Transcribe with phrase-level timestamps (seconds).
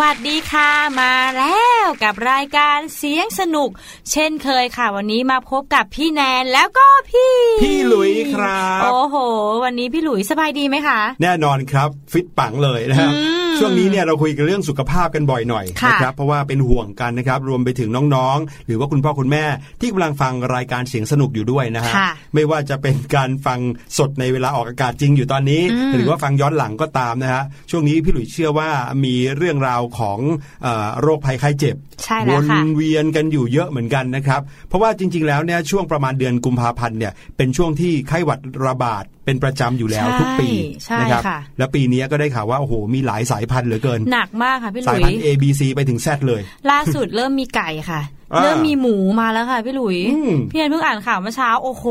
[0.00, 0.70] วัสดีค่ะ
[1.00, 3.70] มาแล้วกับรายการเสียงสนุก
[4.10, 9.16] เช่นเคยค่ะ วันนี้มาพบกับพี่แนนแล้วก็พี่ พี่หลุยครับ โอ้โห
[9.64, 19.44] วันนี้พี่หลุยสบายดีไหมคะ แน่นอนครับ ฟิตปังเลยนะครับอืม ช่วงนี้เนี่ยเราคุยกันเรื่องสุขภาพกันบ่อยหน่อยค่ะนะครับเพราะว่าเป็นห่วงกันนะครับรวมไปถึงน้องๆ หรือว่าคุณพ่อคุณแม่
[19.80, 23.60] ที่กำลังฟังรายการเสียงสนุกอยู่ด้วยนะฮะค่ะไม่ว่าจะเป็นการฟัง
[23.98, 28.70] สดในเวลาออกอากาศจริงอยู่ตอนนี้อืมหรือว่าฟังย้อนหลังก็ตามนะฮะช่วงนี้พี่หลุยเชื่อว่า
[29.04, 30.18] มีเรื่องราวของ
[30.62, 40.50] เออโรคภัยไข้เจ็บใช่วแล้วนค่ะเวียนกันอยู่เยอะเหมือนกันนะครับ เพราะว่าจริง ๆ แล้วเนี่ยช่วงประมาณเดือนกุมภาพันธ์เนี่ยเป็นช่วงที่ไข้หวัดระบาดเป็นประจำอยู่แล้วใช่ทุกปี
[40.84, 46.40] ใช่นะครับค่ะแล้วปีนี้ก็ได้ข่าวว่าโอ้โหมีหลายสายพันธุ์เหลือเกิน หนักมากค่ะพี่หสาลุยยพันธุ์ A B C ไปถึง Z เลย
[46.70, 51.84] ล่าสุดเริ่มมีไก่ค่ะอ่า เริ่มมีหมูมาแล้วค่ะพี่หลุยอืมพี่แนนเพิ่งอ่านข่าวเมื่อเช้าโอ้โห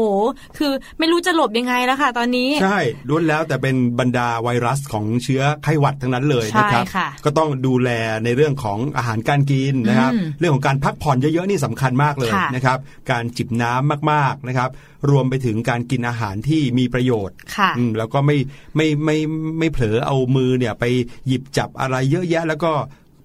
[0.58, 2.80] คือไม่รู้จะหลบยังไงแล้วค่ะ ตอนนี้ ใช่
[3.10, 7.90] ล้วนแล้วแต่เป็นบรรดาไวรัสของเชื้อไข้หวัดทั้งนั้นเลยนะครับใช่ค่ะก็ต้องดูแล
[8.24, 12.78] ในเรื่องของอาหารการกินนะครับอืมเรื่องของการพักผ่อนเยอะๆนี่สำคัญมากเลยค่ะนะครับ
[13.12, 14.70] การจิบน้ำมากๆนะครับ
[15.10, 18.38] รวมไปถึงการกินอาหารที่มีประโยชน์ค่ะอืมแล้วก็ไม่
[18.76, 19.18] ไม่ไม่
[19.60, 20.84] ไม่เผลอเอามือเนี่ยไป
[21.28, 22.72] หยิบจับอะไรเยอะแยะแล้วก็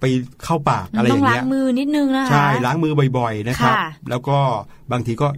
[0.00, 0.05] ไป
[0.44, 4.38] เข้าปากอะไรอต้องย่างล้าเงี้งยมือนิดนึงนะคะใช่ล้างมือบ่อยๆนะครับค่ะแล้วก็
[4.93, 5.29] บางทีก็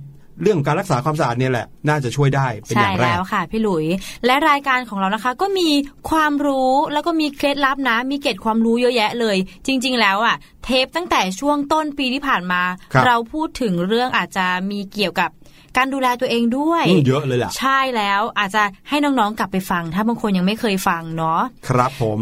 [0.43, 3.85] เรื่องของการรักษาความสะอาดเนี่ยแหละ น่าจะช่วยได้เป็นอใช่ย่างแรแล้กวค่ะ พี่หลุย
[4.27, 5.69] และรายการของเรานะคะ ก็มี
[6.11, 9.37] ความรู้แล้วก็มีเคล็ดลับนะ มีเกร็ดความรู้เยอะแยะเลย
[9.67, 12.63] จริง ๆ แล้วอะ เทปตั้งแต่ช่วงต้นปีที่ผ่านมา
[12.93, 15.31] ครับเราพูดถึงเรื่องอาจจะมีเกี่ยวกับ
[15.77, 22.21] การดูแลตัวเองด้วยอืมเยอะเลยล่ะ ใช่แล้วอาจจะให้น้องๆกลับไปฟัง ถ้าบางคนยังไม่เคยฟังเนาะครับผม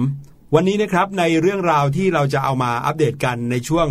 [0.54, 3.86] วันนี้นะครับในเรื่องราวที่เราจะเอามาอัปเดตกันในช่วง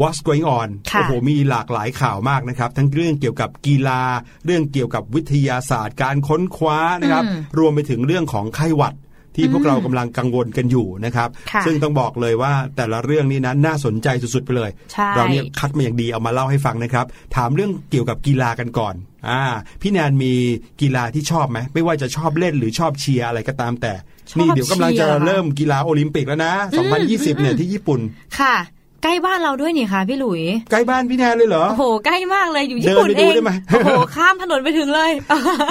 [0.00, 4.02] What's Going On ค่ะโอ้โหมีหลากหลายข่าวมากนะครับ ทั้งเรื่องเกี่ยวกับกีฬา
[4.46, 8.96] เรื่องเกี่ยวกับวิทยาศาสตร์ การค้นคว้านะครับอืมรวมไปถึงเรื่องของไข้หวัด
[9.36, 17.06] ที่พวกเรากำลังกังวลกันอยู่นะครับค่ะซึ่งต้องบอกเลยว่าแต่ละเรื่องนี้นะน่าสนใจสุดๆไปเลยใช่เราเนี่ยคัดมาอย่างดีเอามาเล่าให้ฟังนะครับ
[17.36, 18.94] ถามเรื่องเกี่ยวกับกีฬากันก่อน
[19.28, 19.42] อ่า
[19.82, 20.32] พี่แนนมี
[20.80, 26.52] กีฬาที่ชอบไหมไม่ว่าจะชอบเล่นหรือชอบเชียร์อะไรก็ตามแต่ชอบ นี่เดี๋ยวกำลังจะเชียร์เหรอคะเริ่มกีฬาโอลิมปิกแล้วนะ
[26.96, 28.00] 2020 เนี่ยที่ญี่ปุ่น
[28.38, 28.54] ค่ะ
[29.02, 35.12] ใกล้บ้านเราด้วยนี่ค่ะพี่หลุย ใกล้บ้านพี่แนนเลยเหรอ โอ้โห ใกล้มากเลยอยู่ญี่ปุ่นเดินไปเอดูงได้ไหมโอ้โห ข้ามถนนไปถึงเลย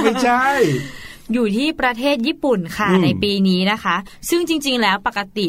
[0.03, 0.45] ไม่ใช่
[1.33, 3.95] อยู่ที่ประเทศญี่ปุ่นค่ะอืมในปีนี้นะคะ
[4.29, 5.47] ซึ่งจริง ๆ แล้วปกติ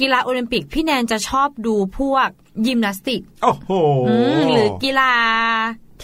[0.00, 2.28] กีฬาโอลิมปิกพี่แนนจะชอบดูพวก
[2.66, 3.70] ยิมนาสติก โอ้โห
[4.08, 5.12] อืมหรือกีฬา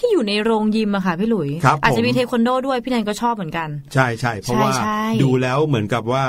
[0.01, 6.25] ที่อยู่ในโรงยิมอะค่ะพี่หลุยครับอาจจะผมมีเทควันโดด้วยพี่แนนก็ชอบเหมือนกัน ใช่ใช่เพราะว่าใช่ใช่ดูแล้วเหมือนกับว่า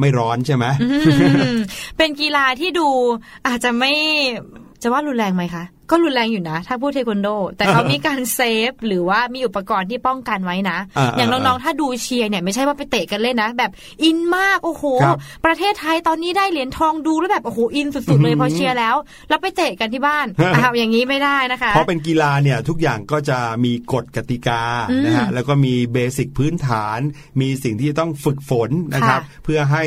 [0.00, 0.88] ไม่ร้อนใช่ไหมอื
[1.54, 1.56] ม
[1.98, 2.88] เป็นกีฬาที่ดู
[3.48, 3.92] อาจจะไม่
[4.82, 8.40] จะว่ารุนแรงไหมคะก็รุนแรงอยู่นะ ถ้าพูดเทควันโด แต่เขามีการเซ
[8.70, 13.70] ฟหรือว่ามีอุปกรณ์ที่ป้องกันไว้นะอ่าอย่างน้องอ่าๆถ้าดูเชียร์เนี่ย ไม่ใช่ว่าไปเตะกันเล่นนะ แบบ
[14.04, 15.16] อินมากโอ้โหครับ
[15.46, 18.96] ประเทศไทยตอนนี้ได้เหรียญทองดูแล้วแบบโอ้โหอินสุดๆเลยอืมพอเชียร์แล้ว
[19.28, 26.98] แล้วไปเตะกันที่บ้านฮะอ้าวอย่างนี้ไม่ได้นะคะ เพราะเป็นกีฬาเนี่ยทุกอย่างก็จะมีกฎกติกาอืมนะฮะแล้วก็มีเบสิกพื้นฐาน
[27.40, 29.84] มีสิ่งที่ต้องฝึกฝนนะครับค่ะเพื่อให้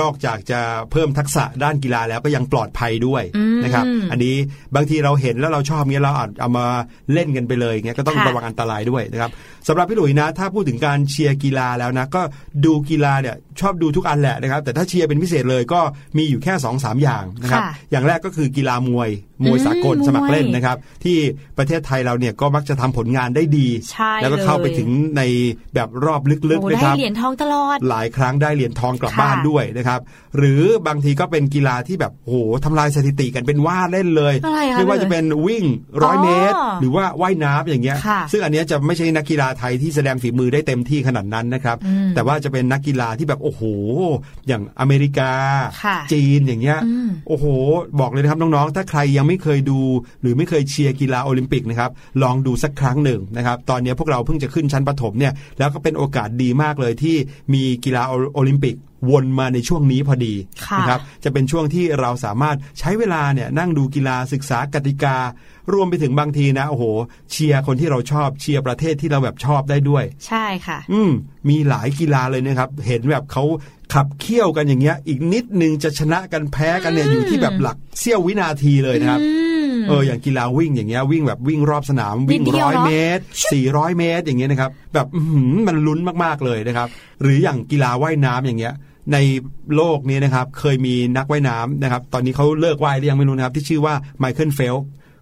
[0.00, 0.60] นอกจากจะ
[0.90, 4.36] เพิ่มทักษะด้านกีฬาแล้วก็ยังปลอดภัยด้วยอืมนะครับ อันนี้
[4.74, 6.66] บางทีเราเห็นแล้วเราชอบเงี้ยเราอาจเอามา
[7.12, 9.30] เล่นกันไปเลยเงี้ยก็ต้องค่ะระวังอันตรายด้วยนะครับ
[9.68, 12.22] สำหรับพี่หลุยนะ ถ้าพูดถึงการเชียร์กีฬาแล้วนะ ก็
[12.64, 15.80] ดูกีฬาเนี่ยชอบดูทุกอันแหละนะครับ แต่ถ้าเชียร์เป็นพิเศษเลยก็
[16.16, 19.10] มีอยู่แค่2อสามอย่างนะครับค่ะอย่างแรกก็คือกีฬามวย
[19.44, 21.16] มวยสากลอืมสมัครเล่นมวยนะครับ ที่
[21.58, 25.22] ประเทศไทยเราเนี่ยก็มักจะทำผลงานได้ดีใช่แล้วก็เข้าไปเลยถึงใน
[25.74, 30.00] แบบรอบลึกโอ้ๆนะได้ครับเหรียญทองตลอด หลายครั้งได้เหรียญทองกลับค่ะบ้านด้วยนะครับ
[30.36, 35.64] หรือบางทีก็เป็นกีฬาที่แบบโอ้โหทำลายสถิติกันเป็นว่าเล่นเลยอะไรคะไม่ว่าจะเป็นวิ่ง
[36.02, 43.62] ร้อยอ๋อเมตร หรือว่าว่ายน้ำอย่างเงี้ยค่ะซึ่งอันเนี้ยจะไม่ใช่นักกีฬาไทยที่แสดงฝีมือได้เต็มที่ขนาดนั้นนะครับอืมแต่ว่าจะเป็นนักกีฬาที่แบบโอ้โห
[44.48, 45.32] อย่างอเมริกา
[45.84, 47.44] ค่ะจีนอย่างเงี้ยอืมโอ้โห
[48.00, 49.80] บอกเลยนะครับน้องๆ ถ้าใครยังไม่เคยดู
[50.22, 51.90] หรือไม่เคยเชียร์กีฬาโอลิมปิกนะครับ
[52.22, 57.16] ลองดูสักครั้งหนึ่งนะครับ ตอนนี้พวกเราเพิ่งจะขึ้นชั้นประถมเนี่ยแล้วก็เป็นโอกาสดีมากเลยที่
[57.54, 58.02] มีกีฬา
[58.34, 58.76] โอลิมปิก
[59.10, 60.34] วนมาในช่วงนี้พอดี
[60.66, 65.16] ค่ะนะครับจะเป็นช่วงที่เราสามารถใช้เวลาเนี่ยนั่งดูกีฬาศึกษากติกา
[65.72, 66.84] รวมไปถึงบางทีนะโอ้โห
[67.30, 71.10] เชียร์คนที่เราชอบเชียร์ประเทศที่เราแบบชอบได้ด้วย ใช่ค่ะ อืม
[71.48, 73.44] มีหลายกีฬาเลยนะครับ เห็นแบบเขา
[73.94, 79.28] ขับเคี่ยวกันอย่างเงี้ย อีกนิดนึงจะชนะกันแพ้กันเนี่ยอยู่ที่แบบหลักเสี้ยววินาทีเลยนะครับอื
[79.72, 83.22] มเอออย่างกีฬาวิ่งอย่างเงี้ยวิ่งแบบวิ่งรอบสนามนิวิ่ดงเดียวร้อยเนอะเมตร
[83.60, 86.88] 400 เมตร อย่างเงี้ยนะครับแบบอื้อหือมันลุ้นมากๆเลยนะครับ
[87.22, 88.74] หรืออย่างกีฬาว่ายน้ำอย่างเงี้ย
[89.12, 89.18] ใน
[89.76, 94.76] โลกนี้นะครับ เคยมีนักว่ายน้ำนะครับ ตอนนี้เขาเลิกว่ายหรือยังไม่รู้นะครับ ที่ชื่อว่าไมเคิลเฟล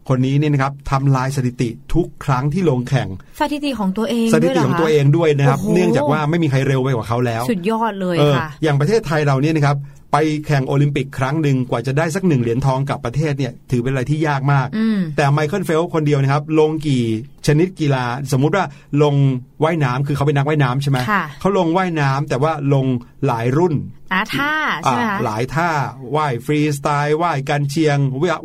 [0.08, 3.08] คนนี้เนี่ยนะครับทำลายสถิติทุกครั้งที่ลงแข่ง
[3.40, 9.76] สถิติของตัวเองสถิด้วยติหรของคะตัวเองด้วยนะครับโอ้โหเนื่องจากว่าไม่มีใครเร็วไปกว่าเขาแล้ว สุดยอดเลยเออค่ะ อย่างประเทศไทยเราเนี่ยนะครับ
[10.12, 17.04] ไปแข่งโอลิมปิกครั้งหนึ่งกว่าจะได้สักหนึ่งเหรียญทองกลับประเทศเนี่ยถือเป็นอะไรที่ยากมากอืมแต่ไมเคิลเฟลป์สคนเดียวนะครับ ลงกี่
[17.46, 18.64] ชนิดกีฬา สมมุติว่า
[19.02, 19.14] ลง
[19.64, 22.86] ว่ายน้ำคือเขาเป็นนักว่ายน้ำใช่ไหมค่ะเขาลงว่ายน้ำแต่ว่าลง
[23.26, 23.74] หลายรุ่น
[24.12, 25.70] อาท่าใช่ไหมอ่าคะหลายท่า
[26.16, 27.98] ว่ายฟรีสไตล์ว่ายกรรเชียง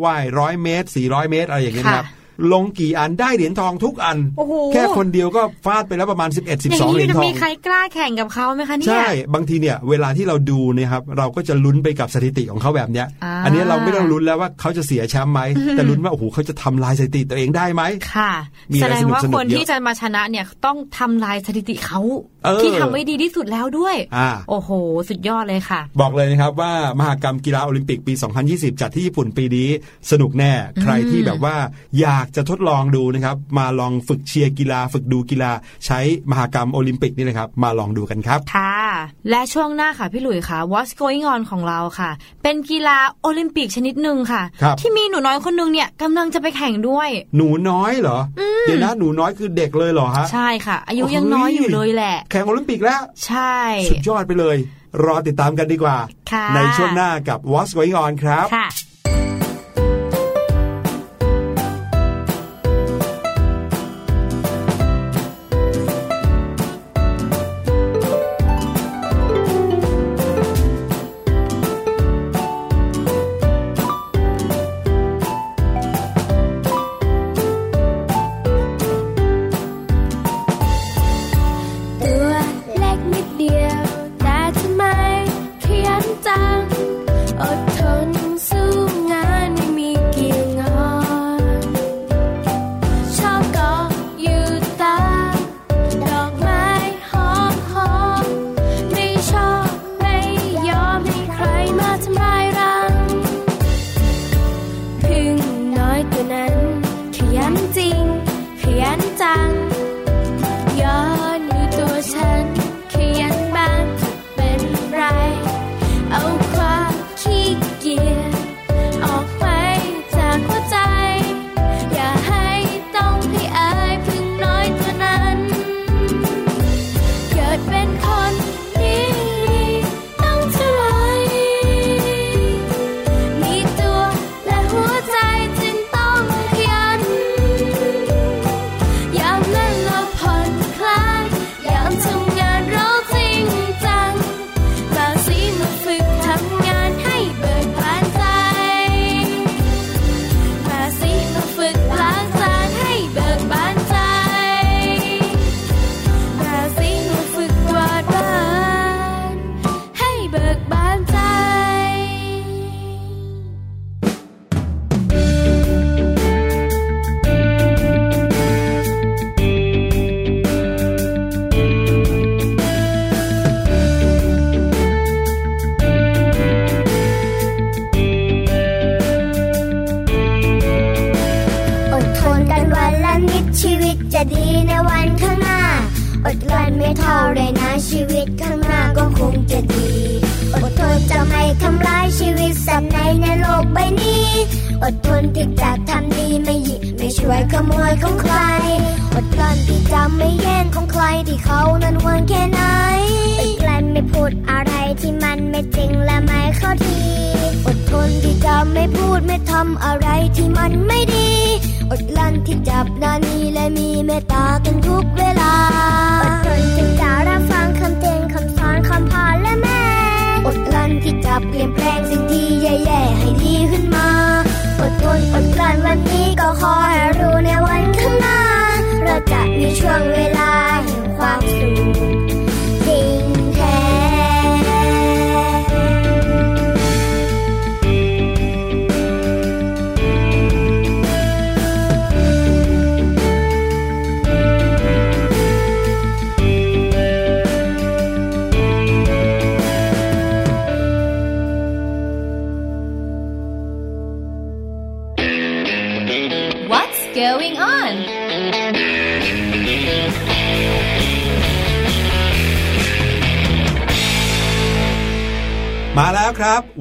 [0.06, 2.08] ว่ายร้อยเมตร400 เมตรอะไรอย่างเงี้ยนะครับ
[2.52, 18.32] ลงกี่อันได้เหรียญทองทุกอันโอ้โหแค่คนเดียวก็ฟาดไปแล้วประมาณ 11 12 เหรียญทอง อย่าง12เหรีนี้จะมีใครกล้าแข่งกับเขาไหมคะเนี่ยใช่บางทีเนี่ยเวลาที่เราดูเนะครับเราก็จะลุ้นไปกับสถิติของเขาแบบเนี้ยอ่าอันนี้เราไม่ต้องลุ้นแล้วว่าเขาจะเสียแชมป์ไหมแต่ลุ้นว่าโอ้โหเขาจะทำลายสถิติตัวเองได้ไหมค่ะ
[18.74, 22.02] มีแสอะไรดงว่าสนุกๆคนเยอะที่จะมาชนะเนี่ยต้องทำลายสถิติเขา
[22.46, 24.70] เออที่ทำไว้ดีที่สุดแล้วด้วยอ่าโอ้โห
[25.10, 28.14] สุดยอดเลยค่ะ บอกเลยนะครับว่ามหากรรมกีฬาโอลิมปิกปี
[28.48, 29.70] 2020 จัดที่ญี่ปุ่นปีนี้
[30.12, 31.56] สนุกแน่ใครที่แบบว่า
[32.00, 35.52] อยากจะทดลองดูนะครับ มาลองฝึกเชียร์กีฬา ฝึกดูกีฬา
[35.86, 36.00] ใช้
[36.32, 38.76] มหากรรมโอลิมปิกนี่นะครับ มาลองดูกันครับ ค่ะ
[39.30, 42.10] และช่วงหน้าค่ะพี่หลุยค่ะ What's Going On ของเราค่ะ
[42.44, 53.58] เป็นกีฬาโอลิมปิกชนิดหนึ่งค่ะครับที่มีหนูน้อยคนหนึงเนี่ยกำลังจะไปแข่งด้วย หนูน้อยเหรออเดี๋ยวนะหนูน้อยคือเด็กเลยเหรอฮะใช่ค่ะ อายุยังน้อยอยู่เลยแหละ แข่งโอลิมปิกแล้ว ใช่
[53.90, 54.58] สุดยอดไปเลย
[55.06, 55.98] รอติดตามกันดีกว่า
[56.32, 58.48] ค่ะในช่วงหน้ากับ What's Going On ครับ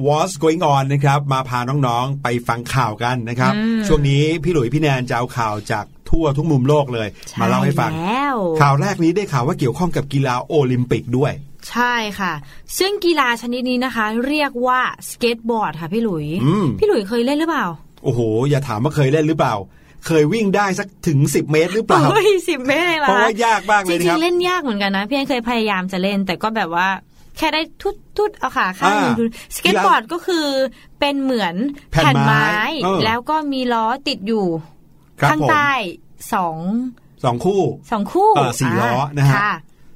[0.05, 3.53] What's Going On นะครับ มาพาน้องๆไปฟังข่าวกันนะครับ
[3.87, 7.07] ช่วงนี้พี่หลุยพี่แนนจะเอาข่าวจากทั่วทุกมุมโลกเลย
[7.39, 11.33] มาเล่าให้ฟังแล้วข่าวแรกนี้ได้ข่าวว่าเกี่ยวข้องกับกีฬาโอลิมปิกด้วย
[11.69, 12.33] ใช่ค่ะ
[12.77, 17.65] ซึ่งกีฬาชนิดนี้นะคะ เรียกว่าสเก็ตบอร์ดค่ะพี่หลุยอืมพี่หลุยเคยเล่นหรือเปล่า
[18.03, 19.55] โอ้โห อย่าถามว่าเคยเล่นหรือเปล่า
[20.07, 26.87] เคยวิ่งได้สักถึง 10 เมตรหรือเปล่าเฮ้ยสิบเมตรเลยเหรอ เพราะว่ายากมากเลยนะริครับ จริงๆเล่นยากเหมือนกันนะพี่แอนเคยพยายามจะเล่น แต่ก็แบบว่า
[27.37, 30.47] แค่ได้ทุดทุดเอาขาข้างหนึ่งอ่าทุดสเก็ตบอร์ดก็คือ
[30.99, 31.55] เป็นเหมือน
[31.91, 32.47] แผ่นไม้
[32.83, 34.45] เออแล้วก็มีล้อติดอยู่
[35.21, 35.71] ครับข้างผมใต้
[36.33, 36.57] สอง
[37.23, 37.61] สองคู่
[37.91, 39.47] สองคู่เออสี่ล้อนะฮะค่ะ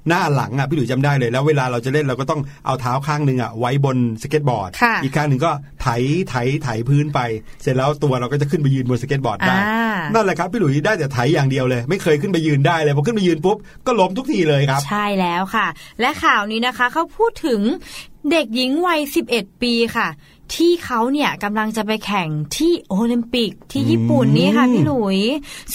[0.09, 5.87] หน้าหลังอะพี่หลุยจำได้เลย แล้วเวลาเราจะเล่นเราก็ต้องเอาเท้าข้างหนึ่งอะไว้บนสเก็ตบอร์ดค่ะอีกข้างหนึ่งก็ไถ
[6.29, 7.19] ไถไถพื้นไป
[7.61, 15.67] เสร็จแล้วตัวเราก็จะขึ้นไปยืนบนสเก็ตบอร์ดได้อ่านั่นแหละครับพี่หลุยได้แต่ไถอย่างเดียวเลย ไม่เคยขึ้นไปยืนได้เลยพอขึ้นไปยืนปุ๊บก็ล้มทุกทีเลยครับ ใช่แล้วค่ะ
[16.01, 17.61] และข่าวนี้นะคะเขาพูดถึง
[18.31, 18.99] เด็กหญิงวัย
[19.31, 20.07] 11 ปีค่ะ
[20.55, 25.19] ที่เขาเนี่ยกำลังจะไปแข่งที่โอลิมปิกที่ญี่ปุ่นนี่ค่ะอืมพี่หลุย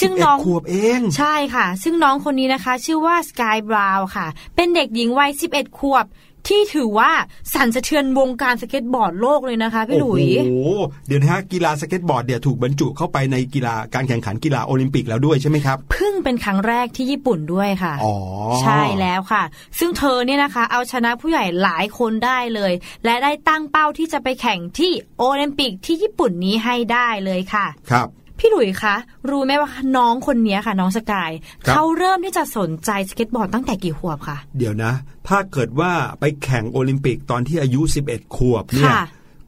[0.01, 6.07] ซึ่ง11น้องขวบเองใช่ค่ะ ซึ่งน้องคนนี้นะคะ ชื่อว่าสกายบราวน์ค่ะ เป็นเด็กหญิงวัย11 ขวบ
[6.49, 7.11] ที่ถือว่า
[7.55, 18.15] สั่นสะเทือนวงการสเก็ตบอร์ดโลกเลยนะคะพี่หลุยโอ้โหเดี๋ยวนะฮะกีฬาสเก็ตบอร์ดเนี่ยถูกบรรจุเข้าไปในกีฬาการแข่งขันกีฬาโอลิมปิกแล้วด้วยใช่ไหมครับเพเพิ่งเป็นครั้งแรกที่ญี่ปุ่นด้วยค่ะอ๋อ
[18.63, 19.43] ใช่แล้วค่ะ
[19.79, 22.73] ซึ่งเธอเนี่ยนะคะ เอาชนะผู้ใหญ่หลายคนได้เลย
[23.05, 28.09] และได้ตั้งเป้าที่จะไปแข่งที่โอลิมปิกที่ญี่ปุ่นนี้ให้ได้เลยค่ะ ครับ
[28.45, 28.97] พี่หลุยคะ
[29.31, 31.31] รู้ไหมว่าน้องคนนี้ค่ะน้องสกาย
[31.67, 34.93] ครับเขาเริ่มที่จะสนใจสเก็ตบอร์ดตั้งแต่กี่ขวบค่ะเดี๋ยวนะ
[35.29, 39.03] ถ้าเกิดว่าไปแข่งโอลิมปิกตอนที่อายุ 11 ขวบเนี่ยค่ะ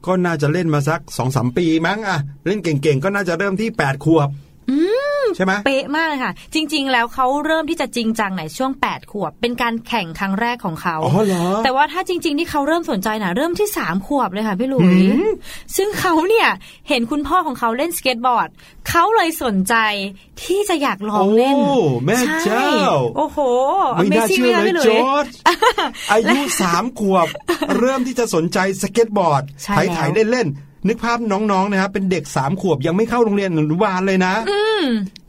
[0.05, 4.29] ก็น่าจะเล่นมาสักสัก 2 ปีมั้งอะเล่นเก่งๆ ก็น่าจะเริ่มที่ 8 ขวบ
[5.35, 15.29] ใช่ไหมเป๊ะมากเลยค่ะ จริง ๆ แล้วเขาเริ่มที่จะจริงจังในช่วง 8 ขวบ เป็นการแข่งครั้งแรกของเขาอ๋อเหรอแต่ว่าถ้าจริง ๆ ที่เขาเริ่มสนใจนะเริ่มที่ 3 ขวบเลยค่ะพี่หลุยหืม
[15.77, 16.47] ซึ่งเขาเนี่ย
[16.89, 18.49] เห็นคุณพ่อของเขาเล่นสเก็ตบอร์ด
[18.89, 19.75] เขาเลยสนใจ
[20.43, 22.69] ที่จะอยากลองเล่นโอ้แม่ใช่เจ้า
[23.17, 23.37] โอ้โห
[23.95, 25.25] ไม่น่า Amazing เชื่อไหมเลยคะพี่หลุจยอร์ด
[26.11, 27.27] อายุสามขวบ
[27.79, 34.33] เริ่มที่จะสนใจสเก็ตบอร์ดใช่ไถแล้วไถเล่นเล่นๆนึกภาพน้องๆนะครับเป็นเด็กสามขวบยังไม่เข้าโรงเรียนอนุบาลเลยนะ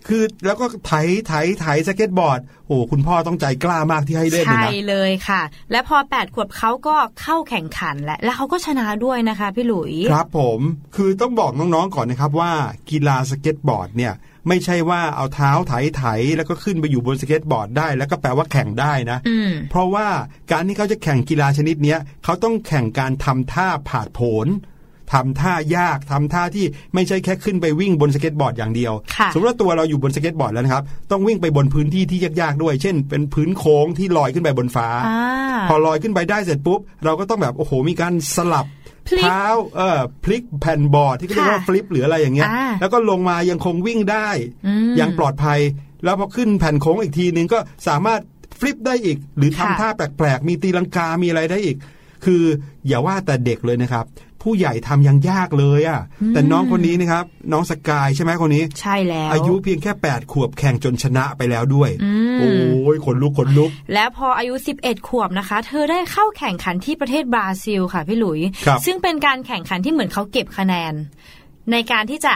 [0.09, 0.93] คือแล้วก็ไถ
[1.27, 10.61] ไถไถสเก็ตบอร์ดโอ้คุณพ่อต้องใจกล้ามากที่ให้เล่นเลยใช่นะเลยค่ะ และพอ 8 ขวบเขาก็เข้าแข่งขันแหละแล้วเขาก็ชนะด้วยนะคะพี่หลุย ครับผม
[10.97, 12.53] คือต้องบอกน้องๆก่อนนะครับว่า
[12.91, 14.15] กีฬาสเก็ตบอร์ดเนี่ย
[14.49, 16.03] ไม่ใช่ว่าเอาเท้าไถไถ
[16.37, 20.07] แล้วก็ขึ้นไปอยู่บนสเก็ตบอร์ดได้ แล้วก็แปลว่าแข่งได้นะอืมเพราะว่า
[20.53, 24.47] การที่เขาจะแข่งกีฬาชนิดเนี้ยเขาต้องแข่งการทำท่าผาดโผน
[25.13, 26.65] ทำท่ายากทำท่าที่
[26.95, 35.21] ไม่ใช่แค่ขึ้นไปวิ่งบนสเก็ตบอร์ดอย่างเดียวค่ะสมมติว่าตัวเราอยู่บนสเก็ตบอร์ดแล้วนะครับ ต้องวิ่งไปบนพื้นที่ที่ยากๆด้วย เช่น เป็นพื้นโค้งที่ลอยขึ้นไปบนฟ้าอ่า
[35.69, 38.67] พอลอยขึ้นไปได้เสร็จปุ๊บ เราก็ต้องแบบโอ้โหมีการสลับ
[39.07, 39.43] พลิกเท้า
[39.77, 44.29] เออพลิกแผ่นบอร์ดที่เขาเรียกว่าค่ะ flip หรืออะไรอย่างเงี้ยอ่าแล้วก็ลงมายังคงวิ่งได้
[44.67, 45.61] อืมอย่างปลอดภัย
[46.05, 48.21] แล้วพอขึ้นแผ่นโค้งอีกทีนึงก็สามารถ
[48.61, 51.77] ฟลิปได้อีก หรือทำค่ะท่าแปลกๆมีตีลังกามีอะไรได้อีก
[52.25, 52.43] คือ
[52.87, 54.05] อย่าว่าแต่เด็กเลยนะครับ
[54.47, 56.01] ผู้ใหญ่ทำยังยากเลยอะ่ะ
[56.35, 70.93] แต่น้องคนนี้นะครับ น้องสกายใช่ไหมคนนี้ ใช่แล้ว อายุเพียงแค่ 8 ขวบแข่งจนชนะไปแล้วด้วยอืมโอ้ยขนลุกขนลุก แล้วพออายุ 11 ขวบนะคะ เธอได้เข้าแข่งขันที่ประเทศบราซิลค่ะพี่หลุยครับซึ่งเป็นการแข่งขันที่เหมือนเขาเก็บคะแนน
[71.73, 72.35] ในการที่จะ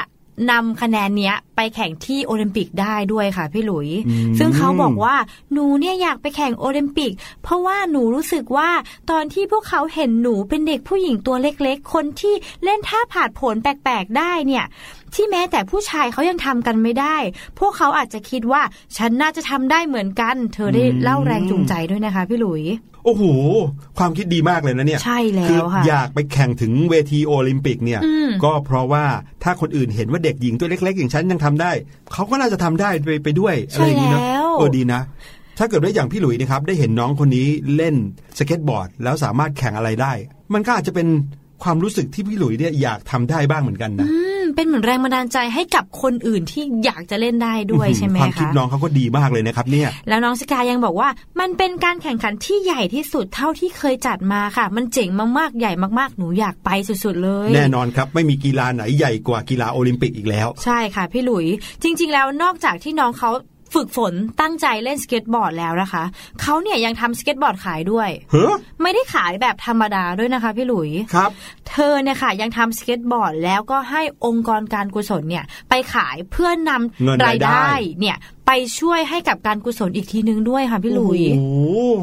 [0.50, 5.16] นำคะแนนเนี้ยไปแข่งที่โอลิมปิกได้ด้วยค่ะพี่หลุยอืมซึ่งเขาบอกว่า
[5.52, 8.70] หนูเนี่ยอยากไปแข่งโอลิมปิก เพราะว่าหนูรู้สึกว่า
[9.10, 14.64] ตอนที่พวกเขาเห็นหนูเป็นเด็กผู้หญิงตัวเล็กๆ คนที่เล่นท่าผาดโผนแปลกๆได้เนี่ย
[15.14, 17.16] ที่แม้แต่ผู้ชายเขายังทำกันไม่ได้
[17.58, 18.62] พวกเขาอาจจะคิดว่า
[18.96, 22.62] ฉันน่าจะทำได้เหมือนกัน เธอได้เล่าแรงจูงใจด้วยนะคะพี่หลุย
[23.04, 23.22] โอ้โห
[23.98, 29.04] ความคิดดีมากเลยนะเนี่ย ใช่แล้วคือค่ะ อยากไปแข่งถึงเวทีโอลิมปิกเนี่ยอืมก็เพราะว่า
[29.42, 31.72] ถ้าคนอื่นเห็นว่าเด็กหญิงตัวเล็ก ๆ อย่างฉันยังทำได้
[32.12, 35.00] เขาก็น่าจะทำได้ไปไปด้วยอะไรอย่างนี้เนอะใช่แล้วเออดีนะ
[35.58, 37.96] ถ้าเกิดว่าอย่างพี่หลุยนะครับ ได้เห็นน้องคนนี้เล่น
[38.38, 40.12] สเก็ตบอร์ด แล้วสามารถแข่งอะไรได้
[40.54, 41.08] มันก็อาจจะเป็น
[41.62, 51.08] ความรู้สึกที่พี่หลุยเนี่ยอยากทำได้บ้างเหมือนกันนะอืม เป็นเหมือนแรงบันดาลใจให้กับคนอื่นที่อยากจะเล่นได้ด้วยใช่ไหมความคิดคะน้องเขาก็ดีมากเลยนะครับเนี่ยแล้วน้องสกายยังบอกว่า
[51.40, 55.08] มันเป็นการแข่งขันที่ใหญ่ที่สุดเท่าที่เคยจัดมาค่ะ มันเจ๋ง
[55.38, 61.46] มากๆใหญ่มากๆหนูอยากไปสุดๆเลย แน่นอนครับไม่มีกีฬาไหนใหญ่กว่ากีฬาโอลิมปิกอีกแล้ว ใช่ค่ะพี่หลุย
[61.82, 63.30] จริง ๆ แล้วนอกจากที่น้องเขา
[63.74, 66.04] ฝึกฝนตั้งใจเล่นสเก็ตบอร์ดแล้วนะคะ
[66.40, 68.52] เขาเนี่ยยังทำสเก็ตบอร์ดขายด้วยเฮ้อ
[68.82, 71.30] ไม่ได้ขายแบบธรรมดาด้วยนะคะพี่หลุยครับ
[71.70, 77.68] เธอเนี่ยค่ะยังทำสเก็ตบอร์ดแล้วก็ให้องค์กรการกุศลเนี่ยไปขายเพื่อนำเงินรายได้
[78.00, 81.98] เนี่ยไปช่วยให้กับการกุศลอีกทีนึงด้วยค่ะพี่หลุยโอ้โโอ้โห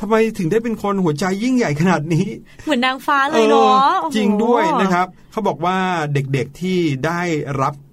[0.00, 2.26] ทำไมถึงได้เป็นคนหัวใจยิ่งใหญ่ขนาดนี้
[2.64, 5.76] เหมือนนางฟ้าเลยเนาะ อ๋อโอ้โหจริงด้วยนะครับ เขาบอกว่า
[6.14, 7.20] เด็กๆที่ได้
[7.60, 7.91] รับเอ่อ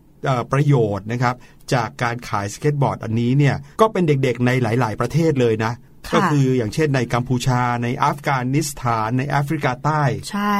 [0.51, 1.35] ประโยชน์นะครับ
[1.73, 5.73] จากการขายสเก็ตบอร์ดอันนี้เนี่ยก็เป็นเด็กๆในหลาย ๆ ประเทศเลยนะ
[6.07, 10.57] ค่ะก็คืออย่างเช่นในกัมพูชาในอัฟกานิสถานในแอฟริกาใต้ ใช่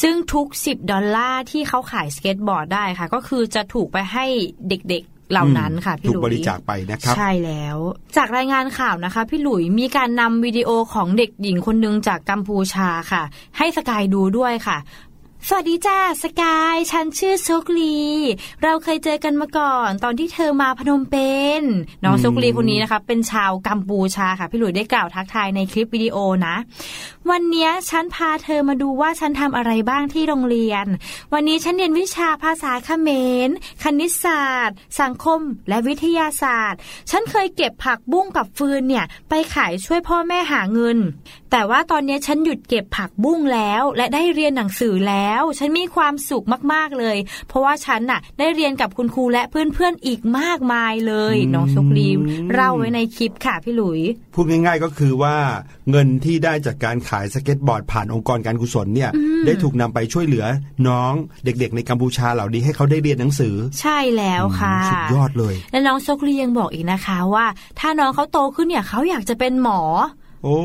[0.00, 4.24] ซึ่งทุก 10 ดอลลาร์ที่เขาขายสเก็ตบอร์ดได้ค่ะ ก็คือจะถูกบริจาคไปให้
[4.68, 7.78] เด็กๆเหล่านั้นค่ะพี่หถูกบริจาคไปนะครับ ใช่แล้ว
[8.16, 13.22] จากรายงานข่าวนะคะ พี่หลุยมีการนำวิดีโอของเด็กหญิงคนหนึ่งจากกัมพูชาค่ะ
[13.58, 14.78] ให้สกายดูด้วยค่ะ
[15.46, 17.98] สวัสดีจ้าสกาย ฉันชื่อซุกลี
[18.62, 21.16] เราเคยเจอกันมาก่อน ตอนที่เธอมาพนมเป
[21.60, 21.62] ญ
[22.04, 26.54] น้องอืมซุกลีคนนี้นะคะเป็นชาวกัมพูชาค่ะ พี่หลุยได้กล่าวทักทายในคลิปวิดีโอนะ
[27.30, 30.86] วันเนี้ยฉันพาเธอมาดูว่าฉันทำอะไรบ้างที่โรงเรียน
[31.32, 33.08] วันนี้ฉันเรียนวิชาภาษาเขม
[33.46, 33.48] ร
[33.82, 36.78] คณิตศาสตร์ สังคม และวิทยาศาสตร์
[37.10, 40.98] ฉันเคยเก็บผักบุ้งกับฟืนเนี่ยไปขายช่วยพ่อแม่หาเงิน
[41.50, 47.16] แต่ว่าตอนเนี้ยฉันหยุดเก็บผักบุ้งแล้ว และได้เรียนหนังสือแล้ว ฉันมีความสุขมากๆเลย
[47.48, 52.18] เพราะว่าฉันน่ะได้เรียนกับคุณครูและเพื่อนๆอีกมากมายเลยน้องซุกลีม
[52.52, 54.00] เล่าไว้ในคลิปค่ะพี่หลุย
[54.34, 55.36] พูดง่ายๆก็คือว่า
[55.90, 59.10] เงินที่ได้จากการขายสเก็ตบอร์ดผ่านองค์กรการกุศลเนี่ย
[59.46, 60.44] ได้ถูกนำไปช่วยเหลือ
[60.88, 61.12] น้อง
[61.44, 67.46] เด็กๆ ในกัมพูชาเหล่านี้ให้เขาได้เรียนหนังสือ ใช่แล้วค่ะสุดยอดเลย และน้องโซกลียังบอกอีกนะคะว่า
[67.80, 69.80] ถ้าน้องเขาโตขึ้นเนี่ยเขาอยากจะเป็นหมอ
[70.44, 70.56] โอ้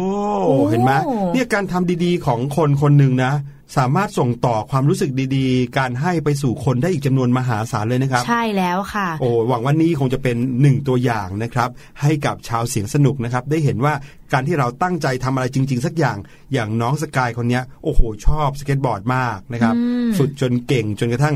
[0.45, 0.91] โอ้เห็นไหม
[1.33, 3.33] เนี่ยการทำดีๆของคนคนหนึ่งนะ
[3.77, 11.69] สามารถส่งต่อความรู้สึกดีๆ การให้ไปสู่คนได้อีกจำนวนมหาศาลเลยนะครับ ใช่แล้วค่ะ โอ้หวังว่านี้คงจะเป็นหนึ่งตัวอย่างนะครับ
[12.01, 13.93] ให้กับชาวเสียงสนุกนะครับ ได้เห็นว่า
[14.33, 16.17] การที่เราตั้งใจทำอะไรจริง ๆ สักอย่าง
[16.53, 21.35] อย่างน้องสกายคนเนี้ยโอ้โหชอบสเก็ตบอร์ดมากนะครับอืมฝึกจนเก่งจนกระทั่ง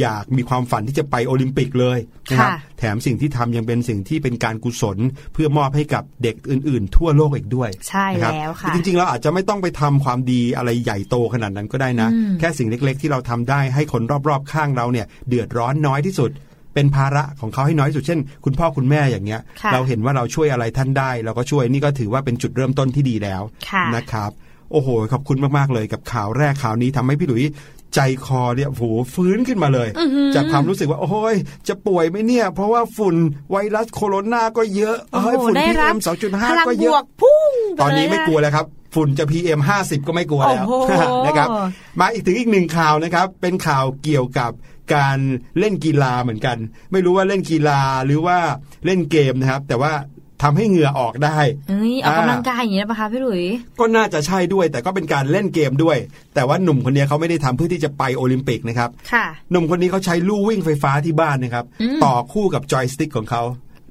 [0.00, 1.98] อยากมีความฝันที่จะไปโอลิมปิกเลย
[2.30, 4.98] นะครับค่ะแถมสิ่งที่ทำยังเป็นสิ่งที่เป็นการกุศล
[5.32, 16.30] เพื่อมอบให้กับเด็กอื่น ๆ ทั่วโลกอีกด้วย ใช่นะครับแล้วค่ะจริง ๆ เราอาจจะไม่ต้องไปทำความดีอะไรใหญ่โตขนาดนั้นก็ได้นะอืมแค่สิ่งเล็ก ๆ ที่เราทำได้ให้คนรอบ ๆ ข้างเราเนี่ย เดือดร้อนน้อยที่สุด
[16.74, 24.30] เป็นภาระของเขาให้น้อยที่สุดเช่น คุณพ่อคุณแม่อย่างเงี้ยค่ะเราเห็นว่าเราช่วยอะไรท่านได้เราก็ช่วยนี่ก็ถือว่าเป็นจุดเริ่มต้นที่ดีแล้วค่ะนะครับ
[24.72, 27.44] โอ้โห ขอบคุณมาก ๆ เลยกับข่าวแรกข่าวนี้ทำให้พี่หลุย
[27.94, 31.36] ใจคอเนี่ยโอ้โหฟื้นขึ้นมาเลยอื้อหือจากความรู้สึกว่า โอ้ย
[31.68, 33.16] จะป่วยไหมเนี่ย เพราะว่าฝุ่น
[33.50, 40.92] ไวรัสโคโรนาก็เยอะโอ้โหเอ้ยฝุ่นได้พีรัเอ็บมสองจุดห้าพลังก็บเยอะวกพุ่งปตอนนี้ไม่เยะกลัวแล้วครับฝุ่นจะ PM 50 ก็ไม่กลัวแล้วโอ้โห
[41.26, 41.48] นะครับ
[42.00, 44.52] มาอีกถึงอีกหนึ่งข่าวนะครับ เป็นข่าวเกี่ยวกับ
[44.94, 45.18] การ
[45.58, 46.56] เล่นกีฬาเหมือนกัน
[46.92, 48.38] ไม่รู้ว่าเล่นกีฬาหรือว่า
[48.84, 49.92] เล่นเกมนะครับ แต่ว่า
[50.42, 53.42] ทำให้เหงื่อออกได้เอ้ยออกกำลังกายอย่างนี้นะปะคะพี่หลุย
[53.78, 55.98] ก็น่าจะใช่ด้วย แต่ก็เป็นการเล่นเกมด้วย
[56.34, 63.42] แต่ว่าหนุ่มคนนี้เขาไม่ได้ทำเพื่อที่จะไปโอลิมปิกนะครับค่ะหนุ่มคนนี้เขาใช้ลู่วิ่งไฟฟ้าที่บ้านนะครับอืมต่อคู่กับจอยสติ๊กของเขา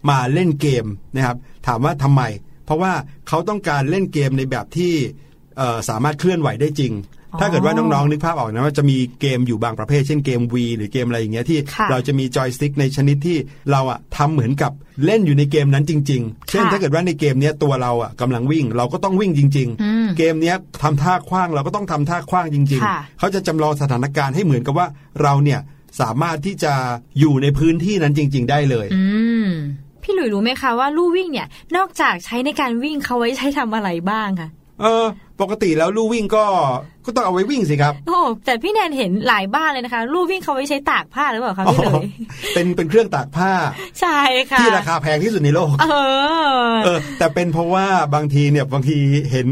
[0.10, 2.22] มาเล่นเกมนะครับ ถามว่าทำไม
[2.66, 2.94] เพราะว่า
[3.28, 4.94] เขาต้องการเล่นเกมในแบบที่
[5.58, 6.94] เอ่อสามารถเคลื่อนไหวได้จริง
[7.40, 13.38] ถ้าเกิดว่าน้องๆนึกภาพออกนะว่าจะมีเกมอยู่บางประเภท เช่นเกม V หรือเกมอะไรอย่างเงี้ยที่ค่ะเราจะมีจอยสติ๊กในชนิดที่
[13.72, 14.72] เราอะทำเหมือนกับ
[15.06, 24.88] เล่นอยู่ในเกมนั้นจริง ๆ เช่นค่ะถ้าเกิดว่าในเกมเนี้ยตัวเราอะกำลังวิ่ง เราก็ต้องวิ่งจริงอืมๆเกมเนี้ยทำท่าคว้างเราก็ต้องทำท่าคว้างจริงค่ะๆเขาจะจำลองสถานการณ์ให้เหมือนกับว่า
[25.22, 25.60] เราเนี่ย
[26.02, 26.74] สามารถที่จะ
[27.20, 29.04] อยู่ในพื้นที่นั้นจริง ๆ ได้เลยอื
[29.48, 29.50] ม
[30.04, 34.50] พี่หลุยรู้ไหมคะว่าลู่วิ่งเนี่ยนอกจากใช้ในการวิ่งเขาไว้ใช้ทำอะไรบ้างคะ
[34.82, 35.06] เออ
[35.42, 36.46] ปกติแล้วลู่วิ่งก็
[37.06, 42.08] ก็ต้องเอาไว้วิ่งสิครับโอ้แต่พี่แนนเห็นหลายบ้านเลยนะคะลู่วิ่งเขาไว้ใช้ตากผ้าหรือเปล่าคะพี่หลุย
[42.56, 43.52] เป็นเป็นเครื่องตากผ้า
[44.02, 44.18] ใช่
[44.52, 45.96] ค่ะที่ราคาแพงที่สุดในโลก เอ
[46.72, 48.98] อเออ แต่เป็นเพราะว่าบางทีเนี่ยบางที
[49.32, 49.50] เห็น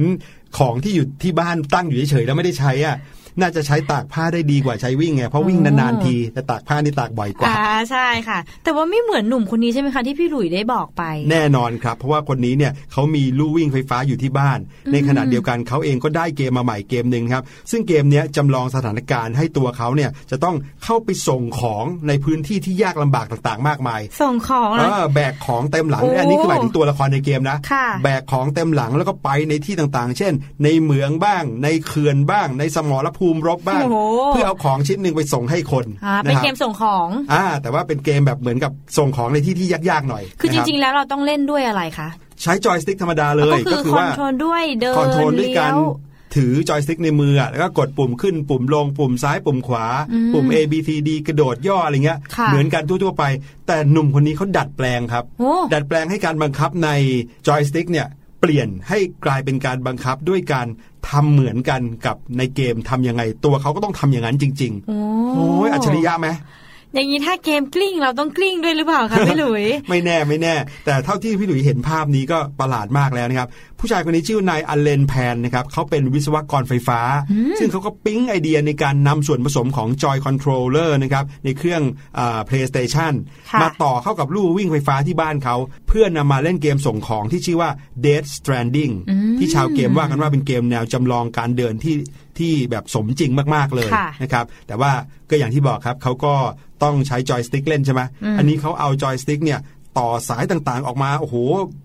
[0.58, 2.96] ของที่อยู่ที่บ้านตั้งอยู่เฉยๆแล้วไม่ได้ใช้อะ
[3.40, 14.60] น่าจะใช้ตากผ้าได้ดีกว่าใช้วิ่งไงเพราะวิ่งนานๆทีแต่ตากผ้านี่ตากบ่อยกว่าอ่าใช่ค่ะ แต่ว่าไม่เหมือนหนุ่มคนนี้ใช่ไหมคะที่พี่หลุยได้บอกไป แน่นอนครับ เพราะว่าคนนี้เนี่ยเขามีลู่วิ่งไฟฟ้าอยู่ที่บ้าน
[14.92, 33.98] ในขณะเดียวกันเขาเองก็ได้เกมมาใหม่เกมหนึ่งครับ ซึ่งเกมเนี้ยจำลองสถานการณ์ให้ตัวเขาเนี่ยจะต้องเข้าไปส่งของในพื้นที่ที่ยากลำบากต่างๆ มากมาย ส่งของเอเลยอแบกของเต็มหลังโอ้อันนี้คือหมายถึงตัวละครในเกมนะค่ะแบกของเต็มหลังแล้วก็ไปในที่ต่างๆ เช่น ในเหมืองบ้าง ในเขื่อนบ้าง ในสมรภูมิรบบ้างโอ้โห
[34.30, 42.10] เพื่อเอาของชิ้นหนึ่งไปส่งให้คนอ่าเป็นนะครับเกมส่งของอ่าแต่ว่าเป็นเกมแบบเหมือนกับส่งของในที่ที่ยากๆหน่อย คือจนะบริงๆแล้วเราต้องเล่นด้วยอะไรคะ
[42.42, 46.04] ใช้จอยสติ๊กธรรมดาเลย ก็คือคอนว่าโทรลด้วยเดิน control ด้วยการเลี้ยว
[46.36, 53.24] ถือจอยสติ๊กในมืออะแล้วก็กดปุ่มขึ้นปุ่มลง ปุ่มซ้ายปุ่มขวาอืมปุ่ม A B C D กระโดดย่ออะไรเงี้ยค่ะเหมือนกันทั่วๆไป
[53.68, 56.90] แต่หนุ่มคนนี้เขาดัดแปลงครับโอ้ดัดแปลงให้การบังคับใน
[57.48, 58.08] จอยสติ๊กเนี่ย
[58.42, 60.68] เปลี่ยนให้กลายเป็นการบังคับด้วยการ
[61.10, 66.28] ทำเหมือนกันกับในเกมทำยังไง ตัวเขาก็ต้องทำอย่างนั้นจริงโอ้ๆโอ้ยอัจฉริยะไหม
[66.96, 77.00] อย่างนี้ถ้าเกมกลิ้งเราต้องกลิ้งด้วยหรือเปล่าคะพี่หลุย ไม่แน่ไม่แน่ แต่เท่าที่พี่หลุยเห็นภาพนี้ก็ประหลาดมากแล้วนะครับผู้ชายคนนี้ชื่อนายอเลนแพนนะครับเขาเป็นวิศวกรไฟฟ้า
[77.60, 81.82] ซึ่งเขาก็ปิ๊งไอเดียในการนำส่วนผสมของ Joy Controller นะครับในเครื่อง
[82.18, 83.14] อ่า PlayStation
[83.52, 85.56] ค่ะมาต่อเข้ากับลู่วิ่งไฟฟ้าที่บ้านเขา
[85.88, 87.70] เพื่อนำมาเล่นเกมส่งของที่ชื่อว่า
[88.06, 88.94] Dead Stranding
[89.38, 91.96] ที่ชาวเกมว่ากันว่าเป็นเกมแนวจำลองการเดินที่
[92.40, 94.92] ที่แบบสมจริงมากๆเลยค่ะนะครับแต่ว่า
[95.30, 96.34] ก็อย่างที่บอกครับเขาก็
[96.84, 98.02] ต้องใช้จอยสติ๊กเล่นใช่ไหม
[98.38, 99.60] อันนี้เขาเอาจอยสติ๊กเนี่ย
[100.00, 101.36] ต่อสายต่างๆ ออกมาโอ้โห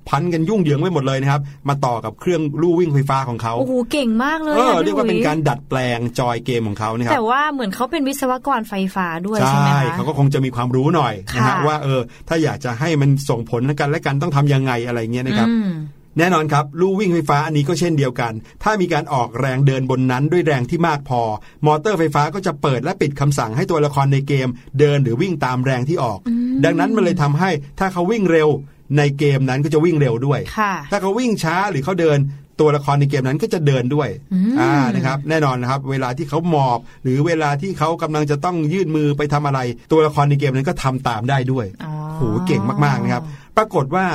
[0.08, 15.70] พันกันยุ่งเหยิงไปหมดเลยนะครับมาต่อกับเครื่องลู่วิ่งไฟฟ้าของเขาโอ้โหเก่งมากเลยเอออะพี่เรียกว่าเป็นอุ๋การดัดแปลงจอยเกมของเขานะครับแต่ว่าเหมือนเขาเป็นวิศวกรไฟฟ้าด้วยใช่ไหมคะเขาก็คงจะมีความรู้หน่อยนะฮะค่ะว่าเออถ้าอยากจะให้มันส่งผลกันและกันต้องทำยังไงอะไรเงี้ยนะครับอืม
[16.18, 21.22] แน่นอนครับลู่วิ่งไฟฟ้าอันนี้ก็เช่นเดียวกัน ถ้ามีการออกแรงเดินบนนั้นด้วยแรงที่มากพอ
[21.66, 24.48] มอเตอร์ไฟฟ้าก็จะเปิดและปิดคำสั่งให้ตัวละครในเกม
[24.80, 26.18] เดินหรือวิ่งตามแรงที่ออก
[26.64, 28.48] ดังนั้นมันเลยทำให้ถ้าเขาวิ่งเร็ว
[28.98, 32.18] ในเกมนั้นก็จะวิ่งเร็วด้วยค่ะถ้าเขาวิ่งช้าหรือเขาเดิน
[32.60, 34.08] ตัวละครในเกมนั้นก็จะเดินด้วย
[34.60, 39.60] อ่านะครับ แน่นอนนะครับ เวลาที่เขาหมอบ หรือเวลาที่เขากำลังจะต้องยื่นมือไปทำอะไร
[39.92, 43.24] ตัวละครในเกมนั้นก็ทำตามได้ด้วยอ๋อโหเก่งมากๆนะครับ
[43.56, 44.06] ปรากฏว่า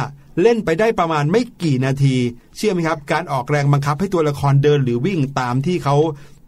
[0.42, 2.16] เล่นไปได้ประมาณไม่กี่นาที
[2.58, 5.96] เชื่อไหมครับ การออกแรงบังคับให้ตัวละครเดินหรือวิ่งตามที่เขา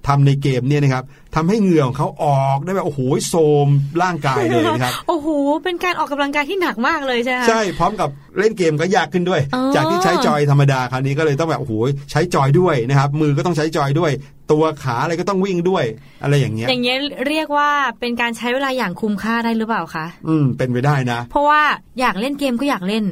[0.07, 1.03] ทำในเกมเนี่ยนะครับ
[1.35, 3.67] ทำให้เหงื่อของเขาออกได้แบบโอ้โหโซม
[4.01, 5.27] ร่างกายเลยนะครับโอ้โห
[5.63, 11.73] เป็นการออกกำลังกายที่หนักมากเลยใช่ไหมคะใช่พร้อมกับเล่นเกมก็ยากขึ้นด้วยอ๋อจากที่ใช้จอยธรรมดาคราวนี้ก็เลยต้องแบบโอ้โห
[12.11, 14.11] ใช้จอยด้วยนะครับมือก็ต้องใช้จอยด้วย
[14.51, 15.83] ตัวขาอะไรก็ต้องวิ่งด้วย
[16.23, 16.97] อะไรอย่างเงี้ยอย่างเงี้ย
[17.27, 17.69] เรียกว่า
[17.99, 21.61] เป็นการใช้เวลาอย่างคุ้มค่าได้หรือเปล่าคะอืมเป็นไปได้นะ เพราะว่า
[21.99, 23.03] อยากเล่นเกมก็อยากเล่น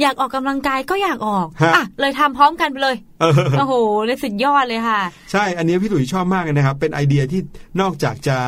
[0.00, 5.00] อยากออกกำลังกายก็อยากออกฮะอะเลยทำพร้อมกันไปเลยเออโอ้โหเลยสุดยอดเลยค่ะ
[5.32, 7.40] ใช่อันนี้พี่หลุยส์ชอบมากเลยนะครับ เป็นไอเดียที่
[7.80, 8.38] นอกจากจะ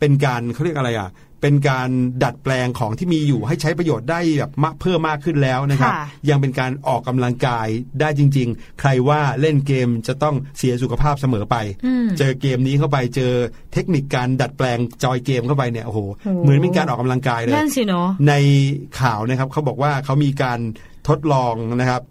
[0.00, 1.10] เป็นการเขาเรียกอะไรอะ
[1.44, 1.90] เป็นการ
[2.24, 7.68] ดัดแปลงของที่มีอยู่ให้ใช้ประโยชน์ได้แบบมากเพิ่มมากขึ้นแล้วนะครับค่ะยังเป็นการออกกำลังกาย
[8.00, 13.32] ได้จริง ๆ ใครว่าเล่นเกมจะต้องเสียสุขภาพเสมอไปอืมเจอเกมนี้เข้าไปเจอ
[13.72, 18.34] เทคนิคการดัดแปลงจอยเกมเข้าไปเนี่ยโอ้โหโอ้โหเหมือนเป็นการออกกำลังกายเลยนั่นสิเนาะใน
[19.00, 20.60] ข่าวนะครับเขาบอกว่าเขามีการ
[21.08, 22.02] ทดลองนะครับ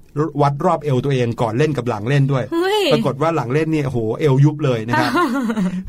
[0.42, 5.12] วัดรอบเอวตัวเองก่อนเล่นกับหลังเล่นด้วยเฮ้ยปรากฏว่าหลังเล่นเนี่ยโอ้โหเอวยุบเลยนะครับ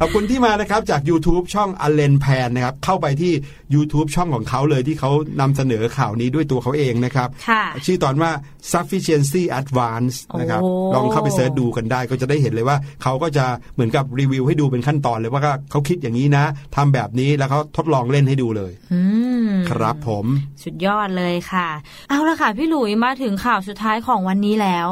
[0.01, 3.33] ขอบคุณที่มานะครับจาก YouTube ช่องอเลนแพนนะครับเข้าไปที่
[3.75, 8.31] YouTube ช่องของเขาเลยที่เขานำเสนอข่าวนี้ด้วยตัวเขาเองนะครับค่ะชื่อตอนว่า
[8.73, 16.45] sufficiency advance นะครับโอ้ลองเข้าไปเสิร์ชดูกันได้ก็จะได้เห็นเลยว่า เขาก็จะเหมือนกับรีวิวให้ดูเป็นขั้นตอนเลยว่าเขาคิดอย่างนี้นะ
[16.77, 19.01] ทำแบบนี้แล้วเขาทดลองเล่นให้ดูเลยอื
[19.49, 20.27] มครับผม
[20.65, 21.69] สุดยอดเลยค่ะ
[22.09, 24.88] เอาละค่ะพี่หลุยมาถึงข่าวสุดท้ายของวันนี้แล้ว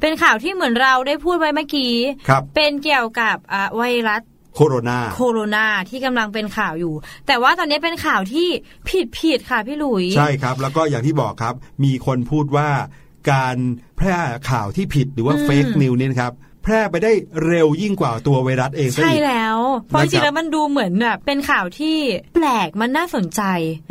[0.00, 1.94] เป็นข่าวที่เหมือนเราได้พูดไว้เมื่อกี้
[2.28, 4.22] ครับเป็นเกี่ยวกับอะไวรัส
[4.56, 6.94] โคโรนาโคโรนาที่กำลังเป็นข่าวอยู่
[7.26, 8.48] แต่ว่าตอนนี้เป็นข่าวที่
[8.88, 12.68] ผิดผิดๆค่ะพี่หลุย ใช่ครับ แล้วก็อย่างที่บอกครับ มีคนพูดว่า
[13.32, 13.56] การ
[13.96, 14.18] แพร่
[14.50, 16.32] ข่าวที่ผิดหรือว่าอืม fake news เนี่ยนะครับ
[16.66, 17.12] แพร่ไปได้
[17.46, 21.96] เร็วยิ่งกว่าตัวไวรัสเองซะใช่อีกแล้ว เพราะจริงๆแล้วนะครับมันดูเหมือนแบบเป็นข่าวที่
[22.34, 23.42] แปลกมันน่าสนใจ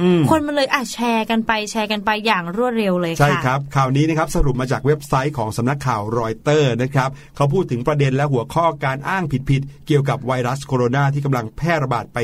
[0.02, 12.20] อืมคนมันเลยอะแชร์กันไปแชร์กันไปอย่างรวดเร็วเลยค่ะใช่ครับ ข่าวนี้นะครับสรุปมาจากเว็บไซต์ของสำนักข่าวรอยเตอร์นะครับเขาพูดถึงประเด็นและหัวข้อการอ้างผิดๆเกี่ยวกับไวรัสโคโรนาที่กำลังแพร่ระบาดไป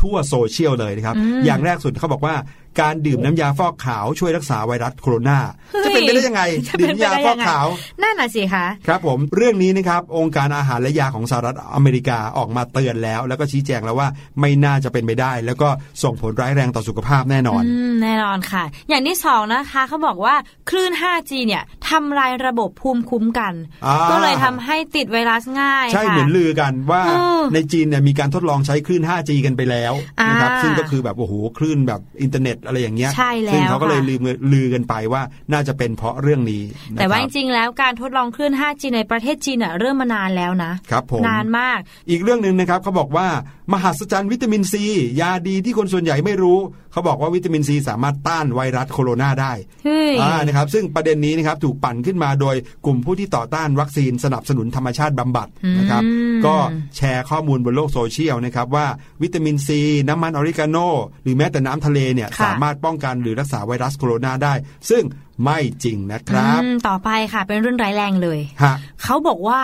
[0.00, 2.34] ทั่วโซเชียลเลยนะครับอืมอย่างแรกสุดเขาบอกว่า
[2.80, 5.38] การดื่มน้ำยาฟอกขาวช่วยรักษาไวรัสโคโรนา
[5.72, 7.66] เฮ้ยจะเป็นไปได้ยังไงจะเป็นดื่มไปยาได้ฟยัอกงไงขาว
[8.02, 14.08] นั่นน่ะสิคะครับผมเรื่องนี้นะครับองค์การอาหารและยาของสหรัฐอเมริกาออกมาเตือนแล้ว แล้วก็ชี้แจงแล้วว่า
[14.40, 15.68] ไม่น่าจะเป็นไปได้ แล้วก็
[16.02, 20.34] ส่งผลร้ายแรงต่อสุขภาพแน่นอนอืมแน่นอนค่ะ อย่างที่สองนะคะเขาบอกว่า
[20.70, 23.54] คลื่น 5G เนี่ยทำลายระบบภูมิคุ้มกัน
[23.86, 29.92] อ่าก็เลยทำให้ติดไวรัสง่ายใช่ค่ะเหมือนลือกันว่าเออในจีนเนี่ยมีการทดลองใช้คลื่น 5G กันไปแล้ว
[30.30, 34.18] นะครับอ่าซึ่งก็คือแบบโอ้โหคลื่นแบบอินเทอร์เน็ตอะไรอย่างเงี้ยใช่แล้วซึ่งเขาก็เลยค่ะลือ
[34.52, 41.78] ลือกันไปว่าน่าจะเป็นเพราะเรื่องนี้นะครับแต่ว่าจริงๆแล้วการทดลองคลื่น 5G ในประเทศจีนน่ะเริ่มมานานแล้วนะครับผมนานมาก
[42.10, 43.26] อีกเรื่องหนึ่งนะครับเขาบอกว่า
[43.72, 44.84] มหัศจรรย์วิตามินซี
[45.20, 46.58] ยาดีที่คนส่วนใหญ่ไม่รู้
[46.92, 49.52] เขาบอกว่าวิตามินซีสามารถต้านไวรัสโคโรนาได้
[49.84, 56.56] เฮ้ยอ่านะครับซึ่งประเด็นนี้นะครับถูกปั่นขึ้นมาโดยกลุ่มผู้ที่ต่อต้านวัคซีนสนับสนุนธรรมชาติบำบัดนะครับอืมก็
[56.96, 58.86] แชร์ข้อมูลบนโลกโซเชียลนะครับว่า
[59.22, 60.76] วิตามินซีน้ำมันออริกาโน
[61.22, 64.54] หรือแม้แต่น้ำทะเลเนี่ยค่ะสามารถป้องกันหรือรักษาไวรัสโคโรนาได้
[64.90, 65.02] ซึ่ง
[65.44, 69.60] ไม่จริงนะครับอืมต่อไปค่ะเป็นเรื่องร้ายแรงเลยฮะเขาบอกว่า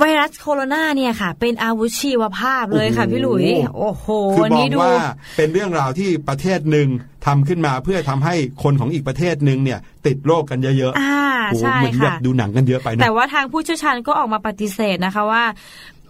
[0.00, 4.94] ไวรัสโคโรนาเนี่ยค่ะ เป็นอาวุธชีวภาพเลยค่ะโอ้โหพี่หลุย โอ้โหคือวันมอนี้งดูว่า
[5.36, 6.88] เป็นเรื่องราวที่ประเทศหนึ่ง
[7.26, 15.44] ทำขึ้นมาเพื่อทำให้คนของอีกประเทศหนึ่งเนี่ย ติดโรคกันเยอะอ่าๆโอ้โหใช่เหมือนแบบดูหนังค่ะกันเยอะไปนะแต่ว่าทางผู้เชี่ยวชาญก็ออกมาปฏิเสธนะคะว่า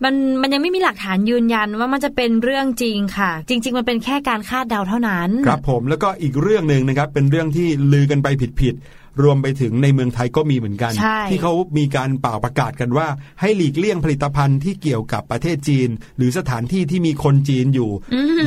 [0.04, 8.28] มันมันยังไม่มีหลักฐานยืนยันว่ามันจะเป็นเรื่องจริงค่ะ จริง ๆ มันเป็นแค่การคาดเดาเท่านั้น ครับผมแล้วก็อีกเรื่องหนึ่งนะครับเป็นเรื่องที่ลือกันไป
[8.60, 13.06] ผิดๆ รวมไปถึงในเมืองไทยก็มีเหมือนกันใช่ที่เขามีการเป่าประกาศกันว่า
[13.40, 17.90] ให้หลีกเลี่ยงผลิตภัณฑ์ที่เกี่ยวกับประเทศจีน หรือสถานที่ที่มีคนจีนอยู่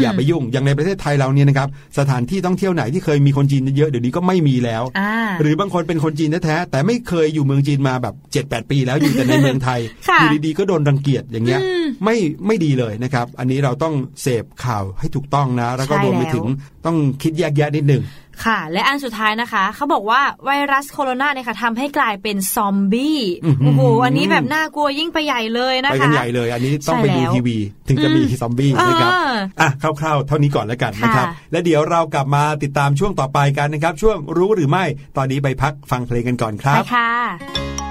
[0.02, 11.62] อย่าไปยุ่ง อย่างในประเทศไทยเราเนี่ยนะครับสถานที่ท่องเที่ยวไหนที่เคยมีคนจีนเยอะๆเดี๋ยวนี้ก็ไม่มีแล้วอ่าหรือบางคนเป็นคนจีนแท้ๆแต่ไม่เคยอยู่เมืองจีนมาแบบ7-8ปีแล้วอยู่แต่ในเมืองไทยค่ะอยู่ดีๆก็โดนรังเกียจอย่างเงี้ย
[12.04, 12.16] ไม่
[12.48, 16.46] ไม่ดีเลยนะครับ อันนี้เราต้องเสพข่าวให้ถูกต้องนะ แล้วก็ใช่รวมไปแล้วถึง
[16.86, 18.04] ต้องคิดแยกแยะนิดหนึ่ง
[18.46, 29.70] ค่ะ และอันสุดท้ายนะคะ เขาบอกว่าไวรัสโคโรนาเนี่ยค่ะทำให้กลายเป็นซอมบี้อื้อหือโอ้โหอันนี้แบบน่ากลัวยิ่งไปใหญ่เลยนะคะไปกันใหญ่เลย อันนี้ต้องไปใช่ดูแล้วทีวี ถึงจะมีซอมบี้นะครับเอออะ
[30.00, 34.86] คร่าวๆ เท่านี้ก่อนแล้วกันนะครับค่ะและเดี๋ยวเรากลับมาติดตามช่วงต่อไปกันนะครับ ช่วงรู้หรือไม่
[35.18, 37.87] ตอนนี้ไปพักฟังเพลงกันก่อนครัไปบค่ะ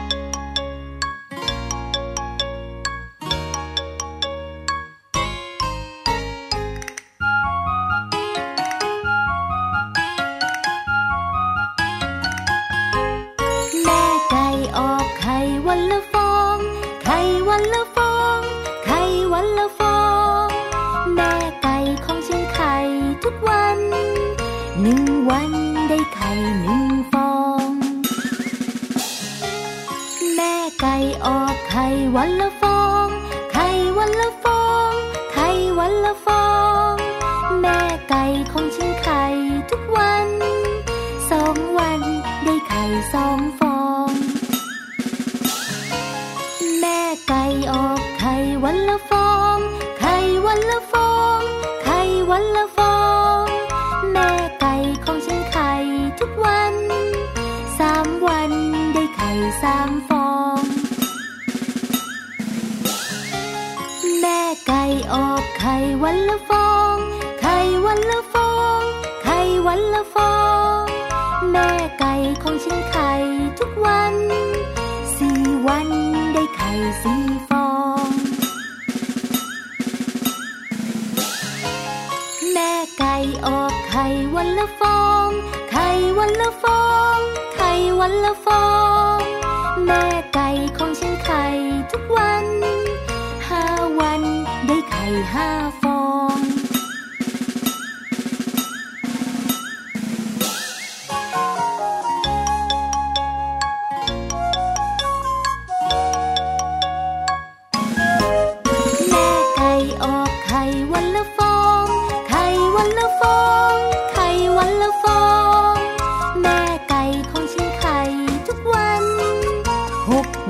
[32.16, 32.56] ไ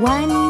[0.07, 0.46] ห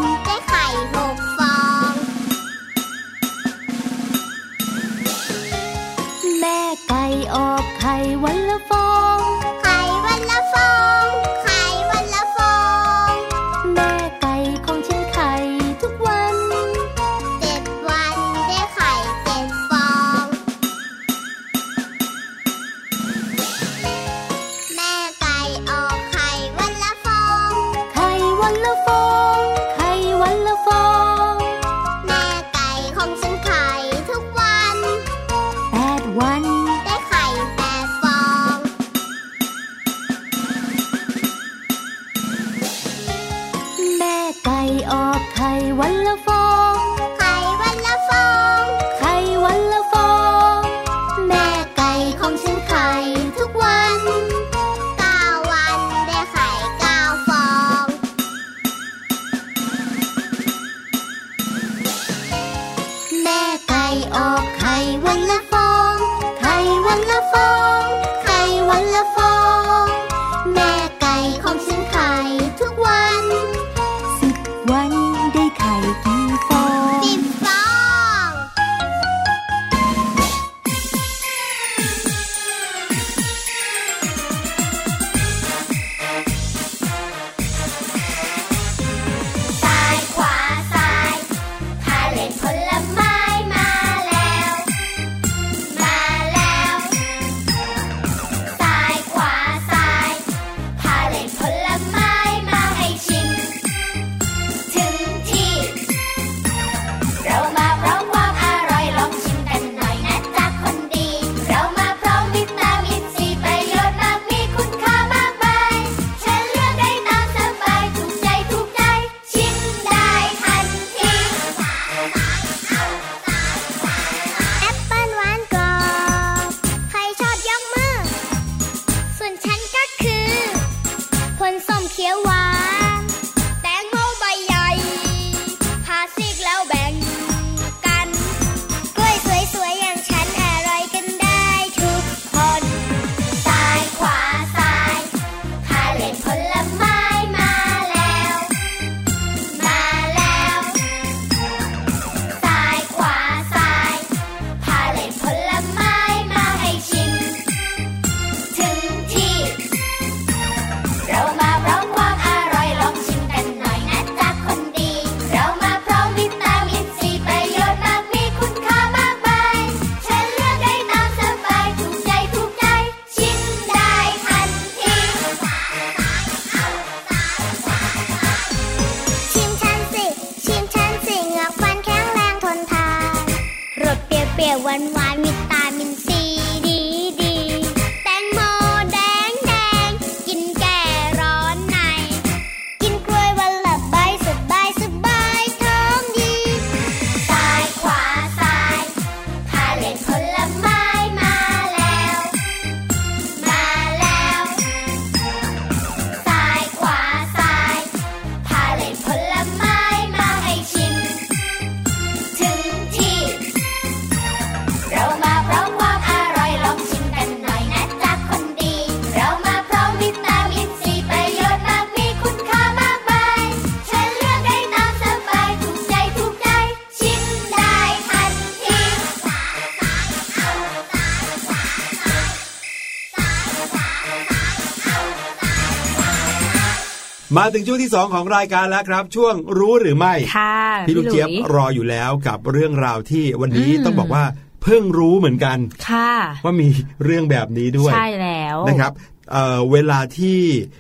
[237.39, 240.57] มาถึงช่วงที่ 2 ของรายการแล้วครับ ช่วงรู้หรือไม่ค่ะ
[240.87, 244.25] พี่ลูกเจี๊ยบหลุรออยู่แล้วกับเรื่องราวที่วันนี้อืมต้องบอกว่า
[244.63, 245.59] เพิ่งรู้เหมือนกัน
[245.91, 246.13] ค่ะ
[246.45, 246.69] ว่ามี
[247.05, 248.93] เรื่องแบบนี้ด้วย ใช่แล้วนะครับ
[249.33, 250.39] เอ่อเวลาที่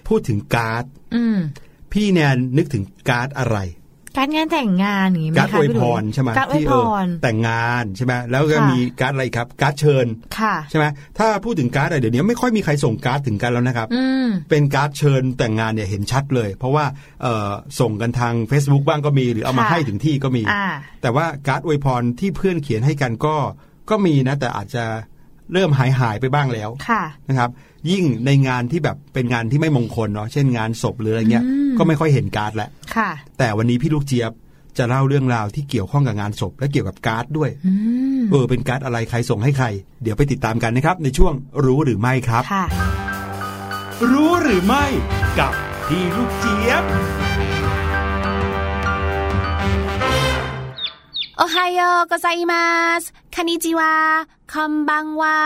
[0.08, 0.84] พูดถึงการ์ด
[1.14, 1.38] อืม
[1.92, 3.56] พี่แนนนึกถึงการ์ดอะไร
[4.18, 10.06] การงานแต่งงานอย่างนี้ไหมการ์ดคะอวยพี่หพลุรใช่ไหมการ์ดอวยที่พเออรแต่งงานใช่ไหมแล้วก็ค่ะมีการ์ดอะไรครับการ์ดเชิญ
[10.38, 10.84] ค่ะใช่ไหม
[11.18, 16.84] ถ้าพูดถึงการ์ดอะไรเดี๋ยวนี้ไม่ค่อยมีใครส่งการ์ดถึงกันแล้วนะครับอืมเป็นการ์ดเชิญแต่งงานเนี่ยเห็นชัดเลย เพราะว่า
[17.22, 17.50] เอ่อ
[17.80, 20.66] ส่งกันทาง Facebook บ้างก็มีหรือเอามาค่ะให้ถึงที่ก็มีอ่า
[21.02, 23.36] แต่ว่าการ์ดอวยพรที่เพื่อนเขียนให้กันก็
[23.90, 24.84] ก็มีนะแต่อาจจะ
[25.52, 27.50] เริ่มหายหายไปบ้างแล้วค่ะนะครับ
[27.90, 34.32] ยิ่งในงานที่แบบเป็นงานที่ไม่มงคลเนาะเช่นงานศพหรืออะไรเงี้ยอืมก็ไม่ค่อยเห็นการ์ดแล้วค่ะ แต่วันนี้พี่ลูกเจี๊ยบ
[34.78, 37.72] จะเล่าเรื่องราวที่เกี่ยวข้องกับงานศพและเกี่ยวกับการ์ดด้วยอื
[38.20, 39.66] มเออเป็นการ์ดอะไรใครส่งให้ใคร
[40.02, 41.32] เดี๋ยวไปติดตามกันนะครับ ในช่วง
[41.64, 42.64] รู้หรือไม่ครับค่ะ
[44.12, 44.84] รู้หรือไม่
[45.38, 45.52] กับ
[45.88, 46.84] พี่ลูกเจี๊ยบ
[51.36, 52.64] โอไฮโอโกไซมา
[53.00, 53.02] ส
[53.36, 53.92] คานิจิวา
[54.52, 55.38] คอมบังวา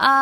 [0.00, 0.12] เอ่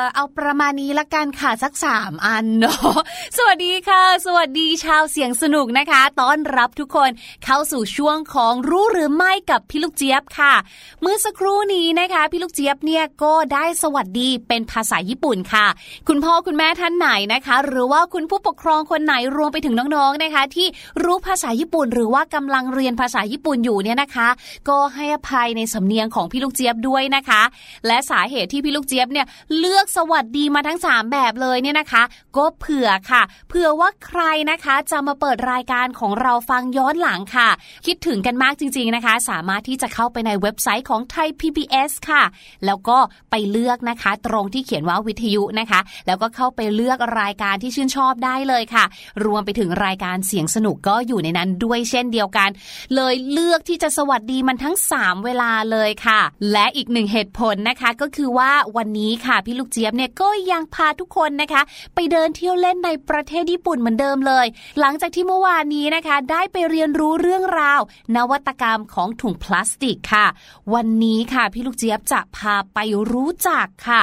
[0.00, 2.98] อเอาประมาณนี้ละกันค่ะสักสามอันเนาะ
[3.36, 7.10] สวัสดีค่ะ สวัสดีชาวเสียงสนุกนะคะต้อนรับทุกคน
[7.44, 10.54] เข้าสู่ช่วงของรู้หรือไม่กับพี่ลูกเจี๊ยบค่ะ
[11.02, 15.66] เมื่อสักครู่นี้นะคะ พี่ลูกเจี๊ยบเนี่ยก็ได้สวัสดีเป็นภาษาญี่ปุ่นค่ะ
[16.08, 20.66] คุณพ่อคุณแม่ท่านไหนนะคะ หรือว่าคุณผู้ปกครองคนไหนรวมไปถึงน้องๆนะคะ ที่
[21.02, 24.28] รู้ภาษาญี่ปุ่น หรือว่ากำลังเรียนภาษาญี่ปุ่นอยู่เนี่ยนะคะ
[24.68, 27.42] ก็ให้อภัยในสำเนียงของพี่ลูกเจี๊ยบด้วยนะคะ
[27.86, 29.26] และสาเหตุที่พี่ลูกเจี๊ยบเนี่ย
[29.58, 32.02] เลือกสวัสดีมาทั้ง 3 แบบเลยเนี่ยนะคะ
[32.36, 37.48] ก็เผื่อค่ะเผื่อว่าใครนะคะจะมาเปิดรายการของเราฟังย้อนหลังค่ะ
[37.86, 42.22] คิดถึงกันมากจริง ๆนะคะ สามารถที่จะเข้าไปในเว็บไซต์ของไทย PBS ค่ะ
[42.66, 42.98] แล้วก็
[43.30, 48.84] ไปเลือกนะคะ ตรงที่เขียนว่าวิทยุนะคะ แล้วก็เข้าไปเลือกรายการที่ชื่นชอบได้เลยค่ะ
[49.24, 52.50] รวมไปถึงรายการเสียงสนุกก็อยู่ในนั้นด้วยเช่นเดียวกัน
[52.94, 56.20] เลยเลือกที่จะสวัสดีมันทั้ง 3 เวลาเลยค่ะ
[56.52, 61.62] และอีกหนึ่งเหตุผลนะคะก็คือว่าวันนี้ค่ะพี่ลูกเจี๊ยบเนี่ยก็ยังพาทุกคนนะคะ
[61.94, 64.46] ไปเดินเที่ยวเล่นในประเทศญี่ปุ่นเหมือนเดิมเลย
[64.80, 67.80] หลังจากที่เมื่อวานนี้นะคะ ได้ไปเรียนรู้เรื่องราว
[68.16, 70.26] นวัตกรรมของถุงพลาสติกค่ะ
[70.74, 72.78] วันนี้ค่ะพี่ลูกเจี๊ยบจะพาไป
[73.12, 74.00] รู้จักค่ะ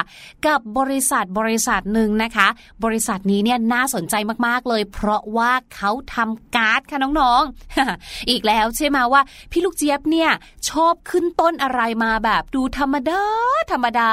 [0.48, 2.48] กับบริษัทบริษัทหนึ่งนะคะ
[2.84, 4.16] บริษัทนี้เนี่ยน่าสนใจ
[4.48, 10.32] มากๆเลย เพราะว่าเขาทำการ์ดค่ะน้องๆ อีกแล้วใช่ไหมว่าพี่ลูกเจี๊ยบเนี่ย
[10.70, 13.24] ชอบขึ้นต้นอะไรมาาแบบดูธรรมดา
[13.72, 14.10] ธรรมดา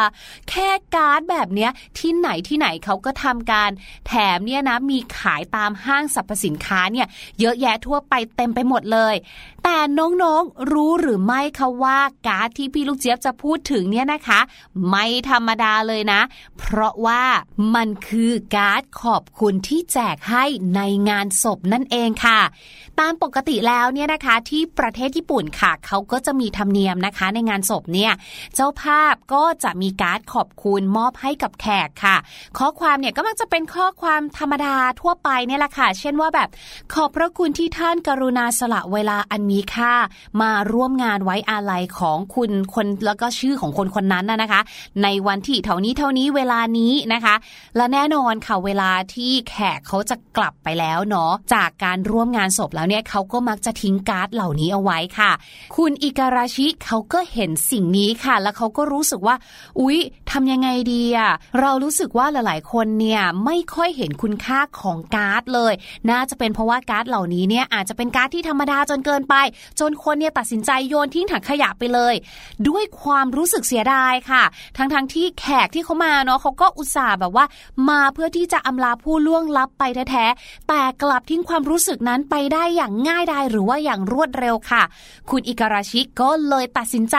[0.51, 3.71] แค่การ์ดแบบเนี้ยที่ไหนที่ไหนเขาก็ทำการ
[4.07, 7.07] แถมเนี่ยนะมีขายตามห้างสรรพสินค้าเนี่ย
[7.41, 9.15] เยอะแยะทั่วไปเต็มไปหมดเลย
[9.65, 14.41] แต่แต่น้องๆรู้หรือไม่คะว่าการ์ดที่พี่ลูกเจี๊ยบจะพูดถึงเนี่ยนะคะ
[14.89, 16.21] ไม่ธรรมดาเลยนะ
[16.59, 17.23] เพราะว่า
[17.75, 20.45] มันคือการ์ดขอบคุณที่แจกให้
[20.77, 22.41] ในงานศพนั่นเองค่ะ
[23.01, 28.13] ตามปกติแล้วเนี่ยนะคะที่ประเทศญี่ปุ่นค่ะ เขาก็จะมีธรรมเนียมนะคะ ในงานศพเนี่ย
[28.55, 32.17] เจ้าภาพก็จะมีการ์ดขอบคุณมอบให้กับแขกค่ะ
[32.59, 36.49] ข้อความเนี่ยก็มักจะเป็นข้อความธรรมดาทั่วไปเนี่ยแหละค่ะ เช่นว่าแบบ
[36.95, 39.93] ขอบพระคุณที่ท่านกรุณาสละเวลาอันมีค่า
[40.43, 44.61] มาร่วมงานไว้อาลัยของคุณคนแล้วก็ชื่อของคนคนนั้นนะนะคะ
[45.03, 47.35] ในวันที่เท่านี้เท่านี้เวลานี้นะคะ
[47.77, 55.31] และแน่นอนค่ะเวลาที่แขกเขาจะกลับไปแล้วเนาะจากการร่วมงานศพแล้วเนี่ยเขาก็มักจะทิ้งการ์ดเหล่านี้เอาไว้ค่ะ
[55.77, 59.37] คุณอิการาชิเขาก็เห็นสิงนี้ค่ะ แล้วเขาก็รู้สึกว่า
[59.81, 59.99] อุ๊ย
[60.31, 65.73] ทำยังไงดีอะเรารู้สึกว่าหลายๆ คนเนี่ยไม่ค่อยเห็นคุณค่าของการ์ดเลย
[66.11, 69.35] น่าจะเป็นเพราะว่าการ์ดเหล่านี้เนี่ยอาจจะเป็นการ์ดที่ธรรมดาจนเกินไป
[69.81, 72.15] จนคนเนี่ยตัดสินใจโยนทิ้งถังขยะไปเลย
[72.69, 74.45] ด้วยความรู้สึกเสียดายค่ะ
[74.77, 77.45] ทั้งๆที่แขกที่เขามาเนาะเขาก็อุตส่าห์แบบว่า
[77.89, 84.83] มาเพื่อที่จะอำลาผู้ล่วงลับไปแท้ๆแต่กลับทิ้งความรู้สึกนั้นไปได้อย่างง่ายดายหรือว่าอย่างรวดเร็วค่ะ
[85.31, 87.17] คุณอิการาชิก็เลยตัดสินใจ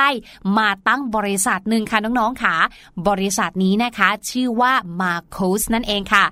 [0.58, 2.56] มาตั้งบริษัทหนึ่งค่ะน้องๆค่ะ
[3.08, 6.26] บริษัทนี้นะคะ ชื่อว่ามาโคสนั่นเองค่ะ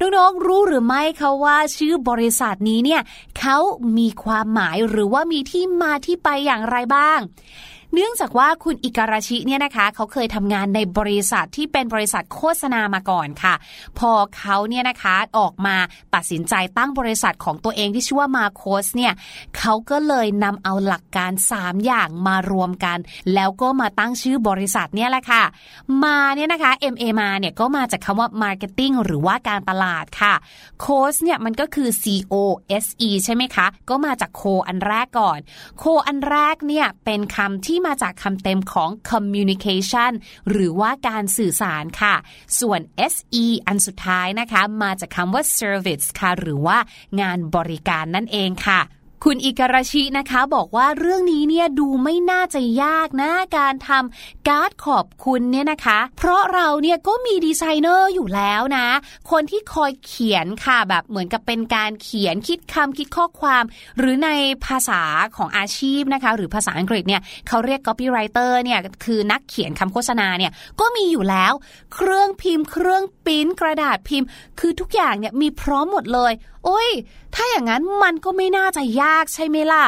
[0.00, 3.00] น้องๆรู้หรือไม่คะว่าชื่อบริษัทนี้เนี่ย
[3.38, 3.58] เขา
[3.98, 7.18] มีความหมายหรือว่ามีที่มาที่ไปอย่างไรบ้าง
[7.94, 13.54] เนื่องจากว่าคุณอิการาชิเนี่ยนะคะ เขาเคยทำงานในบริษัทที่เป็นบริษัทโฆษณามาก่อนค่ะ
[13.98, 15.76] พอเขาเนี่ยนะคะออกมา
[16.14, 19.12] ตัดสินใจตั้งบริษัทของตัวเองที่ชื่อว่ามาโคสเนี่ย
[19.58, 22.98] เขาก็เลยนำเอาหลักการ 3 อย่างมารวมกัน
[23.34, 25.42] แล้วก็มาตั้งชื่อบริษัทเนี่ยแหละค่ะ
[26.04, 30.34] มาเนี่ยนะคะ MA มาเนี่ยก็มาจากคำว่า marketing หรือว่าการตลาดค่ะ
[30.80, 32.34] โคสเนี่ยมันก็คือ C O
[32.84, 35.38] S E ใช่ไหมคะ ก็มาจากโคอันแรกก่อน
[35.78, 40.12] โคอันแรกเนี่ยเป็นคำที่มาจากคำเต็มของ communication
[40.50, 42.14] หรือว่าการสื่อสารค่ะ
[42.60, 42.80] ส่วน
[43.12, 46.78] SE อันสุดท้ายนะคะ มาจากคำว่า service ค่ะ หรือว่า
[47.20, 48.80] งานบริการนั่นเองค่ะ
[49.24, 58.86] คุณอิการาชินะคะบอกว่าเรื่องนี้เนี่ยดูไม่น่าจะยากนะการทำการ์ดขอบคุณเนี่ยนะคะ เพราะเราเนี่ยก็มีดีไซเนอร์อยู่แล้วนะ
[59.30, 63.64] คนที่คอยเขียนค่ะแบบเหมือนกับเป็นการเขียนคิดคำคิดข้อความ
[63.98, 64.30] หรือใน
[64.66, 65.02] ภาษา
[65.36, 71.52] ของอาชีพนะคะ หรือภาษาอังกฤษเนี่ยเขาเรียก copywriter เนี่ยคือนักเขียนคำโฆษณาเนี่ยก็มีอยู่แล้ว
[71.94, 74.28] เครื่องพิมพ์ เครื่องปิ้นกระดาษพิมพ์
[74.60, 76.32] คือทุกอย่างเนี่ยมีพร้อมหมดเลย
[76.64, 76.88] โอ้ย
[77.34, 79.86] ถ้าอย่างนั้นมันก็ไม่น่าจะยากใช่ไหมล่ะ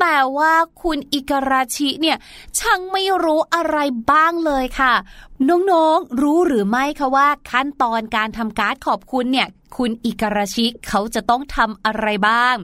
[0.00, 0.52] แต่ว่า
[0.82, 2.16] คุณอิการาชิเนี่ย
[2.58, 3.78] ช่างไม่รู้อะไร
[4.10, 4.94] บ้างเลยค่ะ
[5.48, 12.56] น้องๆ รู้หรือไม่คะว่าขั้นตอนการทำการ์ดขอบคุณเนี่ย คุณอิการาชิเขาจะต้องทำอะไรบ้าง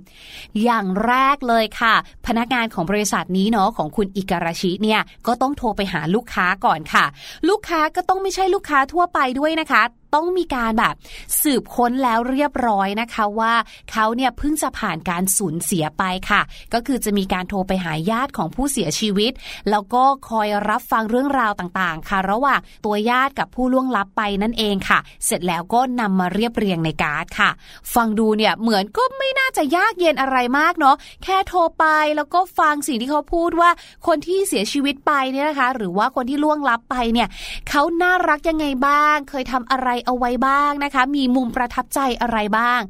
[0.62, 1.94] อย่างแรกเลยค่ะ
[2.26, 7.04] พนักงานของบริษัทนี้เนาะของคุณอิการาชิเนี่ย ก็ต้องโทรไปหาลูกค้าก่อนค่ะ
[7.48, 9.82] ลูกค้าก็ต้องไม่ใช่ลูกค้าทั่วไปด้วยนะคะ
[10.16, 10.94] ต้องมีการแบบ
[11.42, 13.54] สืบค้นแล้วเรียบร้อยนะคะว่า
[13.92, 16.40] เขาเนี่ยเพิ่งจะผ่านการสูญเสียไปค่ะ
[16.74, 19.32] ก็คือจะมีการโทรไปหาญาติของผู้เสียชีวิต
[19.70, 27.50] แล้วก็คอยรับฟังเรื่องราวต่างๆ ค่ะ ระหว่างตัวญาติกับผู้ล่วงลับไปนั่นเองค่ะ เสร็จแล้วก็นำมาเรียบเรียงในการ์ดค่ะ
[27.94, 31.84] ฟังดูเนี่ยเหมือนก็ไม่น่าจะยากเย็นอะไรมากเนาะแค่โทรไป
[32.16, 33.70] แล้วก็ฟังสิ่งที่เขาพูดว่า
[34.06, 37.28] คนที่เสียชีวิตไปเนี่ยนะคะ หรือว่าคนที่ล่วงลับไปเนี่ย
[37.68, 42.80] เขาน่ารักยังไงบ้าง เคยทำอะไรเอาไว้บ้างนะคะ มีมุมประทับใจอะไรบ้าง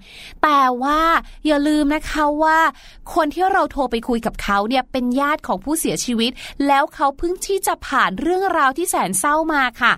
[0.43, 1.01] แต่ว่า
[1.47, 2.59] อย่าลืมนะคะว่า
[3.15, 6.31] คนที่เราโทรไปคุยกับเขาเนี่ยเป็นญาติของผู้เสียชีวิต
[6.67, 9.93] แล้วเขาเพิ่งที่จะผ่านเรื่องราวที่แสนเศร้ามาค่ะ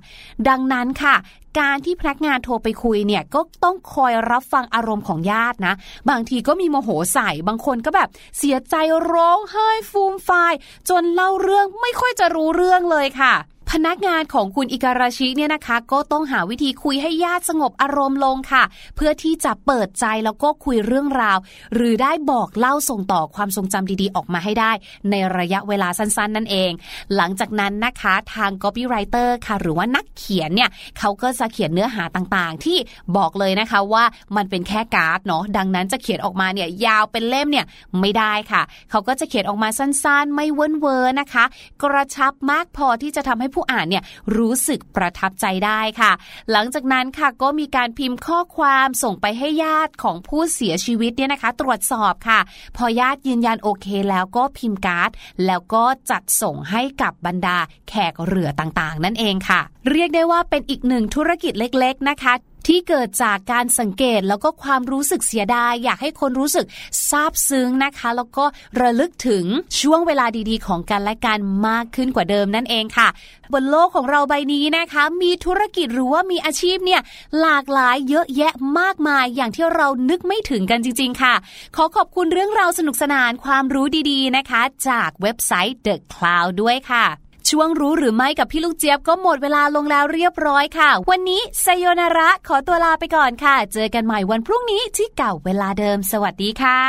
[0.49, 1.16] ดังนั้นค่ะ
[1.61, 5.75] การที่พนักงานโทรไปคุยเนี่ยก็ต้องคอยรับฟังอารมณ์ของญาตินะ
[6.11, 8.09] บางทีก็มีโมโหใส่บางคนก็แบบ
[8.39, 8.75] เสียใจ
[9.12, 10.53] ร้องไห้ฟูมฟาย
[10.89, 13.35] จนเล่าเรื่องไม่ค่อยจะรู้เรื่องเลยค่ะ
[13.75, 18.64] พนักงานของคุณอิการาชิเนี่ยนะคะ ก็ต้องหาวิธีคุยให้ญาติสงบอารมณ์ลงค่ะ
[18.97, 21.39] เพื่อที่จะเปิดใจแล้วก็คุยเรื่องราว
[21.75, 24.73] หรือได้บอกเล่าส่งต่อความทรงจำดีๆ ออกมาให้ได้
[25.11, 26.71] ในระยะเวลาสั้นๆ นั่นเอง
[27.16, 32.79] หลังจากนั้นนะคะทาง copywriter ค่ะ หรือว่านักเขียนเนี่ยเขาก็จะเขียนเนื้อหาต่างๆ ที่
[33.16, 34.05] บอกเลยนะคะว่า
[34.37, 37.66] มันเป็นแค่การ์ดเนาะดังนั้นจะเขียนออกมาเนี่ยยาวเป็นเล่มเนี่ย
[38.01, 41.45] ไม่ได้ค่ะ เขาก็จะเขียนออกมาสั้นๆ ไม่เวิ่นเว้อนะคะ
[41.83, 44.05] กระชับมากพอที่จะทำให้ผู้อ่านเนี่ย
[44.39, 46.13] รู้สึกประทับใจได้ค่ะ
[46.53, 52.41] หลังจากนั้นค่ะก็มีการพิมพ์ข้อความส่งไปให้ญาติของผู้เสียชีวิตเนี่ยนะคะ ตรวจสอบค่ะ
[52.77, 55.11] พอญาติยืนยันโอเคแล้วก็พิมพ์การ์ด
[55.47, 62.33] แล้วก็จัดส่งให้กับบรรดาแขกเหรื่อต่างๆ นั่นเองค่ะ เรียกได้ว่าเป็นอีกหนึ่งธุรกิจเล็กๆนะคะ
[62.69, 66.66] ที่เกิดจากการสังเกตแล้วก็ความรู้สึกเสียดาย อยากให้คนรู้สึก
[67.09, 68.45] ซาบซึ้งนะคะ แล้วก็
[68.81, 69.45] ระลึกถึง
[69.81, 71.39] ช่วงเวลาดีๆ ของกันและกัน
[71.69, 73.09] มากขึ้นกว่าเดิมนั่นเองค่ะ
[73.53, 77.01] บนโลกของเราใบนี้นะคะ มีธุรกิจหรือว่ามีอาชีพเนี่ย
[77.41, 81.35] หลากหลายเยอะแยะมากมายอย่างที่เรานึกไม่ถึงกันจริง ๆ ค่ะ
[81.77, 87.07] ขอขอบคุณเรื่องราวสนุกสนานความรู้ดีๆนะคะ จากเว็บไซต์ The Cloud ด้วยค่ะ
[87.49, 96.81] ช่วงรู้หรือไม่กับพี่ลูกเจี๊ยบก็หมดเวลาลงแล้วเรียบร้อยค่ะ วันนี้ไซโยนาระขอตัวลาไปก่อนค่ะ เจอกันใหม่วันพรุ่งนี้ที่เก่าเวลาเดิม สวัสดีค่ะ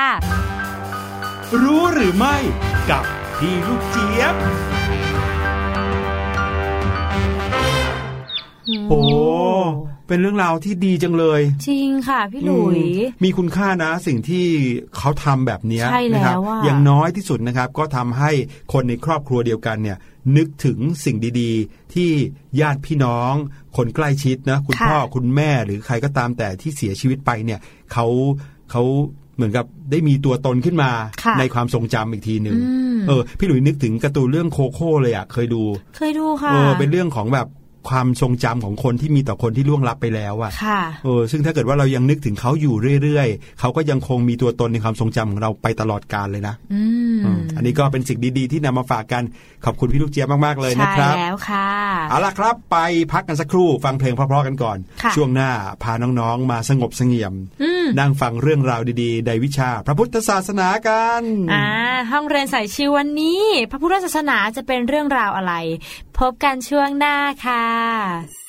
[1.61, 2.35] รู้หรือไม่
[2.89, 3.03] กับ
[3.37, 4.35] พี่ลูกเจี๊ยบ
[8.89, 9.01] โอ้
[10.09, 14.45] เป็นเรื่องราวที่ดีจังเลย จริงค่ะพี่หลุยอืมมีคุณค่านะสิ่งที่
[14.97, 18.31] เขาทำแบบเนี้ยใช่แล้วนะครับอะอย่างน้อยที่สุดนะครับ ก็ทำให้
[18.73, 19.97] คนในครอบครัวเดียวกันเนี่ย
[20.37, 22.09] นึกถึงสิ่งดีๆ ที่
[22.59, 23.33] ญาติพี่น้อง
[23.77, 27.59] คนใกล้ชิดนะ คุณพ่อคุณแม่หรือใครก็ตามแต่ที่เสียชีวิตไปเนี่ย
[27.93, 28.05] เขา
[28.71, 28.83] เขา
[29.35, 30.91] เหมือนกับได้มีตัวตนขึ้นมา
[31.23, 35.63] ค่ะในความทรงจำอีกทีหนึ่งอืมเออพี่หลุยนึกถึงการ์ตูนเรื่องโคโค่เลยอะเคยดู
[35.97, 37.47] เคยดูค่ะเออเป็นเรื่องของแบบ
[37.89, 46.81] ความทรงจำของคนที่มีต่อคนที่ล่วงลับไปแล้วอะค่ะเออซึ่งถ้าเกิดว่าเรายังนึกถึงเขาอยู่เรื่อยๆ เขาก็ยังคงมีตัวตนในความทรงจำของเราไปตลอดกาลเลยนะอื
[47.15, 49.23] มอืมอันนี้ก็เป็นสิ่งดีๆ ที่นำมาฝากกัน
[49.65, 51.69] ขอบคุณพี่ลูกเจี๊ยบมากๆเลยนะครับใช่แล้วค่ะ
[52.09, 52.77] เอาล่ะครับ ไป
[53.11, 55.51] พักกันสักครู่ฟังเพลงเพราะๆกันก่อนค่ะช่วงหน้า
[55.83, 61.21] พาน้องๆมาสงบเสงี่ยมอืมนั่งฟังเรื่องราวดีๆในวิชาพระพุทธศาสนากัน
[61.53, 61.65] อ่า
[62.11, 65.53] ห้องเรียนสายชิววันนี้ พระพุทธศาสนาจะเป็นเรื่องราวอะไร
[66.17, 67.15] พบกันช่วงหน้า
[67.45, 68.48] ค่ะมี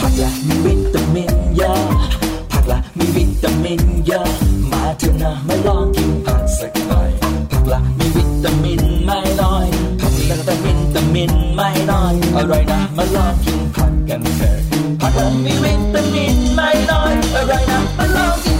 [0.00, 1.80] ผักละมีวิตามินเยอะ
[2.52, 4.26] ผักละมีวิตามินเยอะ
[4.72, 7.10] มาเถอะนะมาลองกินผักสักหน่อย
[7.50, 9.66] ผักละมีวิตามินไม่น้อย
[10.00, 14.56] ผักละแต่วิตามินไม่น้อยอร่อยนะมาลองกินผักกันเถอะ
[15.00, 18.59] ผักละมีวิตามินไม่น้อยอร่อยนะมาลองกิน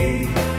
[0.00, 0.49] ที่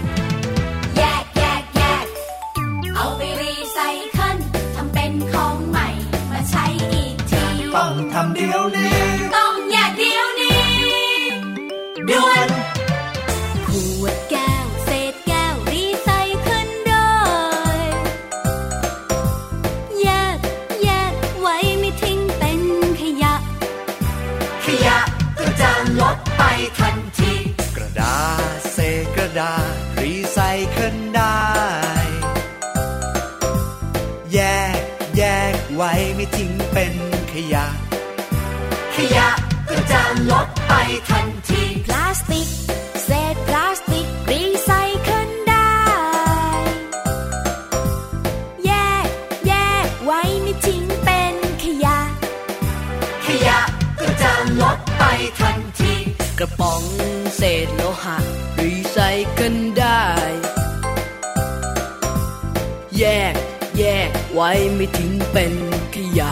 [64.41, 65.53] ว้ไม่ทิ้งเป็น
[65.95, 66.31] ขยะ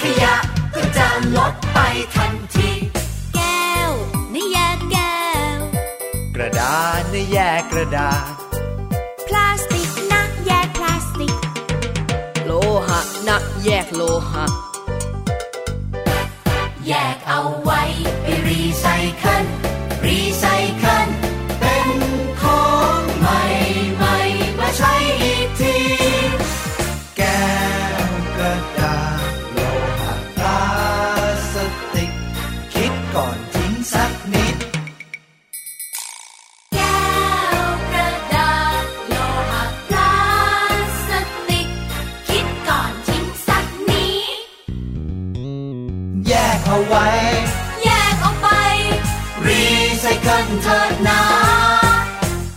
[0.00, 0.34] ขยะ
[0.74, 1.78] ก็จะลดไป
[2.14, 2.70] ทันที
[3.34, 3.90] แก้ว
[4.32, 5.20] ในแยกแก้
[5.56, 5.58] ว
[6.34, 8.45] กระดาษนะแยกกระดาษ
[50.56, 51.22] เคิลเถิดนะ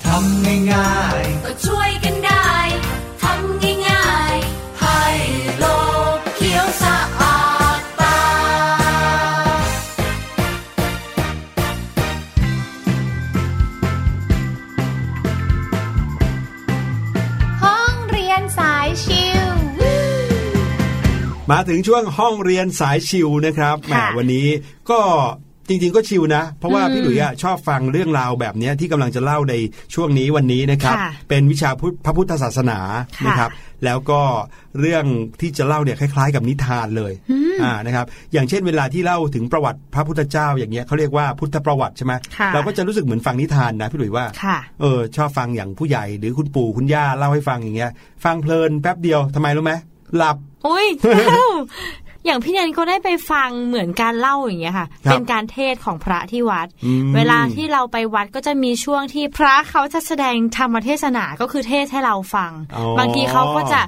[0.06, 2.50] ทำง่ายก็ช่วยกันได้
[3.22, 4.36] ทำง่าย
[4.82, 5.04] ให้
[5.60, 5.66] โล
[6.18, 7.40] กเขียวสะอา
[7.80, 8.20] ดตา
[17.64, 19.48] ห้องเรียนสายชิว
[21.52, 24.48] มาถึงช่วงห้องเรียนสายชิวนะครับแหมค่ะวันนี้
[24.92, 25.02] ก็
[25.70, 29.54] จริง ๆ ก็ชิวนะ เพราะว่าพี่หลุยส์อะชอบฟังเรื่องราวแบบเนี้ยที่กำลังจะเล่าใน
[29.94, 32.80] ช่วงนี้วันนี้นะครับค่ะเป็นวิชาพุทธพระพุทธศาสนา
[33.20, 33.52] ค่ะนะครับ
[33.86, 34.22] แล้วก็
[34.80, 35.06] เรื่อง
[35.42, 37.14] ที่จะเล่าเนี่ยคล้าย ๆ กับนิทานเลย
[37.64, 47.92] อ่านะครับ อย่างเช่นเวลาที่เล่าถึงประวัติพระพุทธเจ้าอย่างเงี้ยเขาเรียกว่าพุทธประวัติใช่ไหมค่ะเราก็จะรู้สึกเหมือนฟังนิทานนะพี่หลุยส์ว่าค่ะเออชอบฟังอย่างผู้ใหญ่หรือคุณปู่คุณย่าเล่าให้ฟังอย่างเงี้ย
[48.26, 49.74] ฟังเพลินแป๊บเดียวทำไมรู้ไหม
[50.18, 50.88] หลับอุ้ย
[52.26, 63.82] อย่างพี่แนนก็ได้ไปฟังเหมือนการเล่าอย่างเงี้ยค่ะครับเป็นการเทศน์ของพระที่วัดอืมเวลาที่เราไปวัดก็จะมีช่วงที่พระเขาจะแสดงธรรมเทศนาก็คือเทศน์ให้เราฟังอ๋อบางทีเขาก็จะ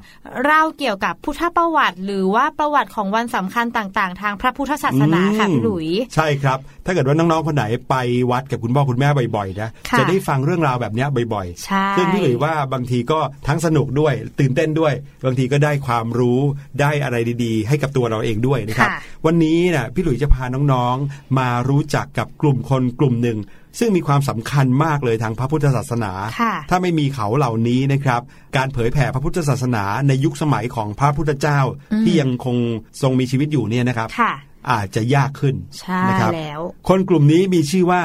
[0.43, 7.95] เล่าเกี่ยวกับพุทธประวัติ หรือว่าประวัติของวันสำคัญต่างๆ ทางพระพุทธศาสนาค่ะอืมพี่หลุย ใช่ครับ ถ้าเกิดว่าน้องๆคนไหนไป
[8.31, 14.93] วัดกับคุณพ่อคุณแม่บ่อยๆนะค่ะจะได้ฟังเรื่องราวแบบเนี้ยบ่อยใช่ๆซึ่งพี่หลุยว่าบางทีก็ทั้งสนุกด้วยตื่นเต้นด้วย
[15.25, 16.39] บางทีก็ได้ความรู้
[16.81, 23.37] ได้อะไรดีๆ ให้กับตัวเราเองด้วยนะครับค่ะวันนี้นะพี่หลุยจะพาน้องๆ มารู้จักกับกลุ่มคนกลุ่มหนึ่ง
[23.79, 28.21] ซึ่งมีความสำคัญมากเลยทางพระพุทธศาสนาค่ะถ้าไม่มีเขาเหล่านี้นะครับ
[28.57, 31.59] การเผยแผ่พระพุทธศาสนาในยุคสมัยของพระพุทธเจ้า
[32.03, 32.57] ที่ยังคง
[33.01, 34.33] ทรงมีชีวิตอยู่เนี่ยนะครับค่ะ
[34.71, 38.01] อาจจะยากขึ้นใช่นะครับแล้วคนกลุ่มนี้มีชื่อว่า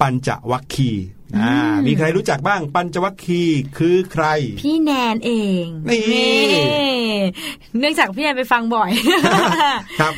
[0.00, 1.17] ปัญจวัคคีย์อ่า
[1.86, 4.26] มีใครรู้จักบ้างปัญจวัคคีย์คือใคร
[4.60, 7.18] พี่แนนเองนี่
[7.78, 8.90] เนื่องจากพี่แนนไปฟังบ่อย
[10.00, 10.14] ครับ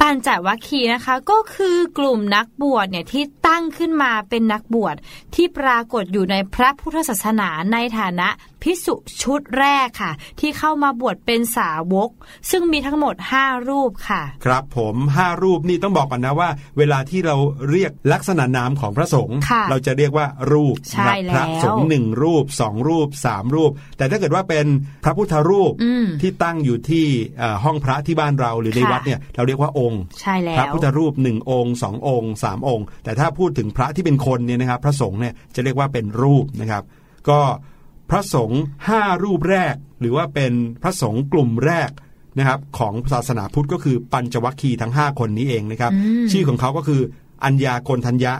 [0.00, 4.96] ปัญจวัคคีย์นะคะก็คือกลุ่มนักบวชเนี่ยที่ตั้งขึ้นมาเป็นนักบวช
[5.34, 8.28] ที่ปรากฏอยู่ในพระพุทธศาสนาในฐานะ
[8.62, 12.10] พิสุชุดแรกค่ะ ที่เข้ามาบวชเป็นสาวก
[12.50, 16.48] ซึ่งมีทั้งหมด 5 รูปค่ะ ครับผมห้ารูปนี่ต้องบอกก่อนนะว่า
[16.78, 17.36] เวลาที่เรา
[17.70, 24.66] เรียกลักษณะนามของพระสงฆ์ค่ะเราจะเรียกว่ารูปใช่นะครับพระแล้วสงฆ์หนึ่งรูปสองรูปสามรูป แต่ถ้าเกิดว่าเป็น
[25.04, 27.06] พระพุทธรูปอืมที่ตั้งอยู่ที่
[27.38, 36.82] เอ่อห้องพระที่บ้านเราหรือในค่ะวัดเนี่ยเราเรียกว่าองค์ใช่แล้พระวพุทธรูปหนึ่งองค์สององค์สามองค์ แต่ถ้าพูดถึงพระที่เป็นคนเนี่ยนะครับพระสงฆ์เนี่ยจะเรียกว่าเป็นรูปนะครับ
[37.30, 37.40] ก็
[38.12, 40.52] พระสงฆ์ห้ารูปแรก หรือว่าเป็น
[40.82, 41.90] พระสงฆ์กลุ่มแรก
[42.38, 45.92] นะครับของศาสนาพุทธก็คือปัญจวัคคีย์ทั้ง 5 คนนี้เองนะครับ
[46.32, 47.00] ชื่อของเขาก็คือ
[47.44, 48.32] อัญญาโกณทัญญะ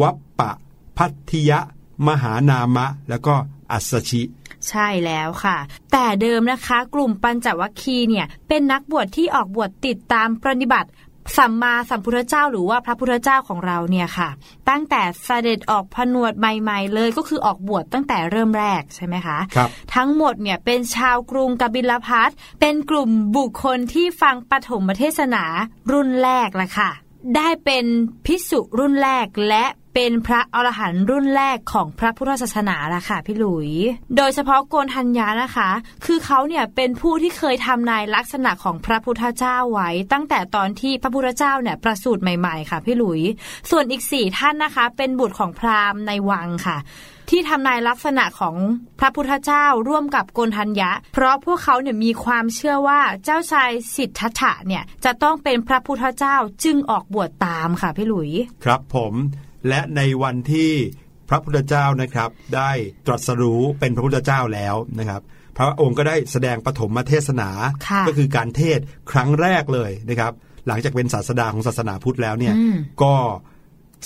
[0.00, 0.52] วัปปะ
[0.96, 1.60] พัทธิยะ
[2.08, 3.34] มหานามะ แล้วก็
[3.72, 4.22] อัสสชิ
[4.68, 5.58] ใช่แล้วค่ะ
[5.92, 10.88] แต่เดิมนะคะ กลุ่มปัญจวัคคีย์เนี่ยเป็นนักบวชที่ออกบวชติดตามปฏิบัติ
[11.36, 14.28] สัมมาสัมพุทธเจ้าหรือว่าพระพุทธเจ้าของเราเนี่ยค่ะ
[14.68, 25.44] ตั้งแต่เสด็จออกผนวดใหม่ๆเลยก็คือออกบวชตั้งแต่เริ่มแรกใช่ไหมคะครับทั้งหมดเนี่ยเป็นชาวกรุงกบิลพัทเป็นกลุ่มบุคคลที่ฟังปฐมเทศนา
[25.92, 26.90] รุ่นแรกละค่ะ
[27.36, 27.84] ได้เป็น
[28.26, 29.64] พิสุรุ่นแรกและ
[29.94, 33.70] เป็นพระอรหันต์รุ่นแรกของพระพุทธศาสนาละค่ะพี่หลุย
[34.16, 35.70] โดยเฉพาะโกนทัญญานะคะ
[36.04, 43.20] คือเขาเนี่ยเป็นผู้ที่เคยทำนายลักษณะของพระพุทธเจ้าไว้ ตั้งแต่ตอนที่พระพุทธเจ้าเนี่ยประสูติใหม่ๆค่ะพี่หลุย
[43.70, 46.78] ส่วนอีกสี่ท่านนะคะ เป็นบุตรของพราหมณ์ในวังค่ะ
[47.30, 48.56] ที่ทำนายลักษณะของ
[49.00, 58.30] พระพุทธเจ้าร่วมกับโกนทัญญะ เพราะพวกเขาเนี่ยมีความเชื่อว่าเจ้าชายสิทธัตถะเนี่ยจะต้องเป็นพระพุทธเจ้าจึงออกบวชตามค่ะพี่หลุย
[58.64, 59.14] ครับผม
[59.68, 60.72] และในวันที่
[61.28, 62.70] พระพุทธเจ้านะครับ ได้
[63.06, 65.22] ตรัสรู้เป็นพระพุทธเจ้าแล้วนะครับ
[65.56, 67.48] พระองค์ก็ได้แสดงปฐมเทศนา
[67.88, 70.32] ค่ะก็คือการเทศน์ครั้งแรกเลยนะครับ
[70.66, 73.14] หลังจากเป็นศาสดาของศาสนาพุทธแล้วเนี่ยอืมก็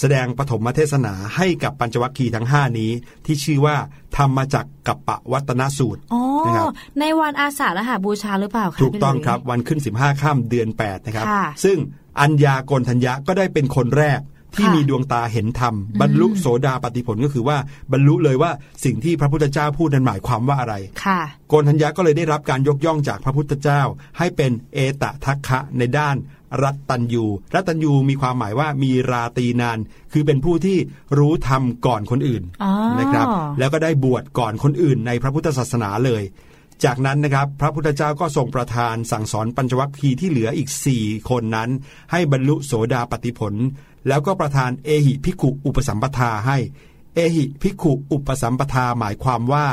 [0.01, 2.91] แสดงปฐมเทศนาให้กับปัญจวัคคีย์ทั้ง 5 นี้
[3.27, 3.77] ที่ชื่อว่า
[4.17, 6.67] ธรรมจักรกับปวัตนสูตรอ๋อนะครับ
[7.01, 11.79] ในวันอาสาฬหาบูชาหรือเปล่าคะถูกต้องพี่หลุยครับวันขึ้น 15ค่ำเดือน 8 นะครับค่ะซึ่ง
[12.21, 14.21] อัญญาโกนทัญญะก็ได้เป็นคนแรก
[14.59, 17.59] ที่ค่ะมีดวงตาเห็นธรรมบรรลุโสดาปฏิผลก็คือว่า
[17.93, 18.51] บรรลุเลยว่า
[18.85, 23.81] สิ่งที่พระพุทธเจ้าพูดนั้นหมายความว่าอะไรค่ะโกนทัญญะก็เลยได้รับการยกย่องจากพระพุทธเจ้า
[24.19, 26.17] ให้เป็นเอตทัคคะในด้าน
[26.63, 29.79] รัตตัญยูรัตตัญยูมีความหมายว่ามีราตรีนาน
[30.13, 30.79] คือเป็นผู้ที่
[31.19, 33.27] รู้ธรรมก่อนคนอื่นอ๋อนะครับ
[33.59, 36.23] แล้วก็ได้บวชก่อนคนอื่นในพระพุทธศาสนาเลย
[36.85, 41.71] จากนั้นนะครับพระพุทธเจ้าก็ทรงประทานสั่งสอนปัญจวัคคีย์ที่เหลืออีก 4 คนนั้น
[42.13, 43.55] ให้บรรลุโสดาปติผล
[44.09, 46.59] แล้วก็ประทานเอหิภิกขุอุปสัมปทาให้
[47.15, 49.67] เอหิภิกขุอุปสัมปทาหมายความว่า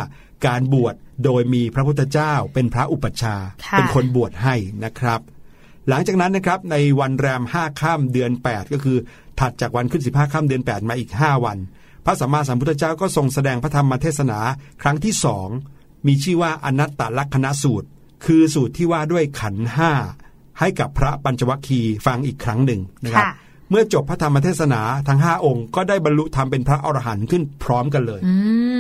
[0.45, 5.19] การบวชโดยมีพระพุทธเจ้าเป็นพระอุปัชฌาย์ค่ะเป็นคนบวชให้นะครับ
[5.89, 8.97] หลังจากนั้นนะครับในวันแรมห้าค่ำเดือน 8 ก็คือ
[9.39, 11.57] ถัดจากวันขึ้น 15ค่ำเดือน 8 มาอีก 5 วัน
[12.05, 14.39] พระสัมมาสัมพุทธเจ้าก็ทรงแสดงพระธรรมเทศนา
[14.81, 15.47] ครั้งที่สอง
[16.07, 17.88] มีชื่อว่าอนัตตลักษณสูตร
[18.25, 19.91] คือสูตรที่ว่าด้วยขันธ์ห้า
[20.59, 23.34] ให้กับพระปัญจวัคคีย์ฟังอีกครั้งหนึ่งนะครับค่ะ
[23.74, 28.34] เมื่อจบพระธรรมเทศนาทั้ง 5 องค์ ก็ได้บรรลุธรรมเป็นพระอรหันต์ขึ้นพร้อมกันเลยอื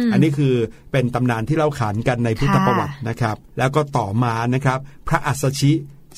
[0.05, 0.53] มอันนี้คือ
[0.91, 5.71] เป็นตำนานที่เล่าขานกันในพุทธค่ะประวัตินะครับ แล้วก็ต่อมานะครับ พระอัสสชิ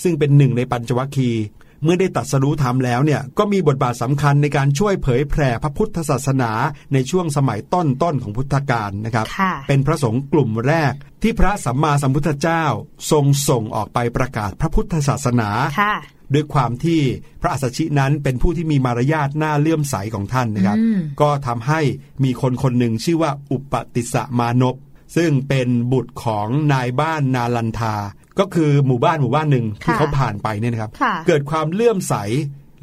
[0.03, 1.43] ซึ่งเป็นหนึ่งในปัญจวัคคีย์
[1.85, 6.51] เมื่อได้ตรัดสรู้ธรรมแล้วเนี่ยก็มีบทบาทสำคัญในการช่วยเผยแผ่พระพุทธศาสนา
[6.93, 12.63] ในช่วงสมัยต้นต้นๆของพุทธกาลนะครับค่ะเป็นพระสงฆ์กลุ่มแรกที่พระสัมมาสัมพุทธเจ้า
[13.11, 15.49] ทรงส่งออกไปประกาศพระพุทธศาสนา
[15.81, 15.95] ค่ะ
[16.33, 17.01] ด้วยความที่
[17.41, 21.81] พระอัสสชินั้นเป็นผู้ที่มีมารยาทน่าเลื่อมใสของท่านนะครับอืมก็ทำให้
[22.23, 24.75] มีคนคนหนึ่งชื่อว่าอุปติสสะมานพ
[25.15, 27.95] ซึ่งเป็นบุตรของนายบ้านนาลันทา
[28.39, 32.15] ก็คือหมู่บ้านหมู่บ้านหนึ่งที่ค่ะเขาผ่านไปเนี่ยนะครับค่ะเกิดความเลื่อมใส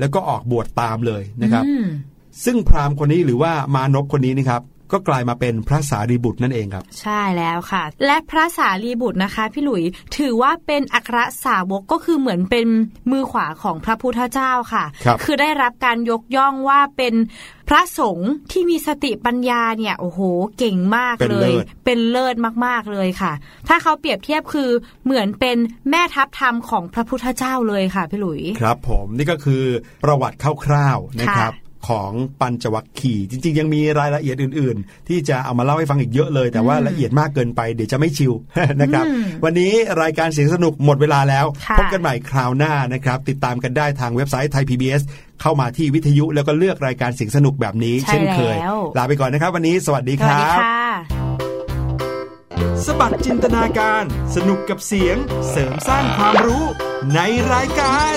[0.00, 1.86] แล้วก็ออกบวชตามเลยนะครับอืม
[2.44, 4.62] ซึ่งพราหมณ์คนนี้หรือว่ามานพคนนี้นะครับ
[4.93, 9.82] ก็กลายมาเป็นพระสารีบุตรนั่นเองครับ ใช่แล้วค่ะ และพระสารีบุตรนะคะพี่หลุย
[10.16, 12.66] ถือว่าเป็นอัครสาวกก็คือเหมือนเป็น
[13.11, 17.14] มือขวาของพระพุทธเจ้าค่ะครับอได้รับการยกย่องว่าเป็น
[17.68, 20.20] พระสงฆ์ที่มีสติปัญญาเนี่ยโอ้โห
[20.59, 22.34] เก่งมากเป็นเลเลิยศเป็นเลิศ
[22.66, 23.32] มากๆเลยค่ะ
[23.68, 24.70] ถ้าเขาเปรียบเทียบคือ
[25.05, 25.57] เหมือนเป็น
[25.90, 29.62] แม่ทัพธรรมของพระพุทธเจ้าเลยค่ะพี่หลุย ครับผมนี่ก็คือ
[30.05, 38.33] ประวัติคร่าวๆนะครับค่ะ ของปัญจวัคคีย์จริง ๆ ยังมีรายละเอียดอื่น ๆ ที่จะเอามาเล่าให้ฟังอีกเยอะเลย แต่ว่าละเอียดมากเกินไปเดี๋ยวจะไม่ชิว
[38.83, 39.72] นะครับอืมวันนี้
[40.03, 45.03] รายการเสียงสนุกหมดเวลาแล้วค่ะพบกันใหม่คราวหน้านะครับ ติดตามกันได้ทางเว็บไซต์ไทย PBS
[45.41, 50.83] เข้ามาที่วิทยุแล้วก็เลือกรายการเสียงสนุกแบบนี้ใช่เช่นเคยแล้วลาไปก่อนนะครับ วันนี้สวัสดีสควัสรัดีบค่ะ
[52.87, 54.05] สบัดจินตนาการ
[54.37, 55.16] สนุกกับเสียง
[55.51, 56.64] เสริมสร้างความรู้
[57.14, 57.20] ใน
[57.53, 58.16] รายการ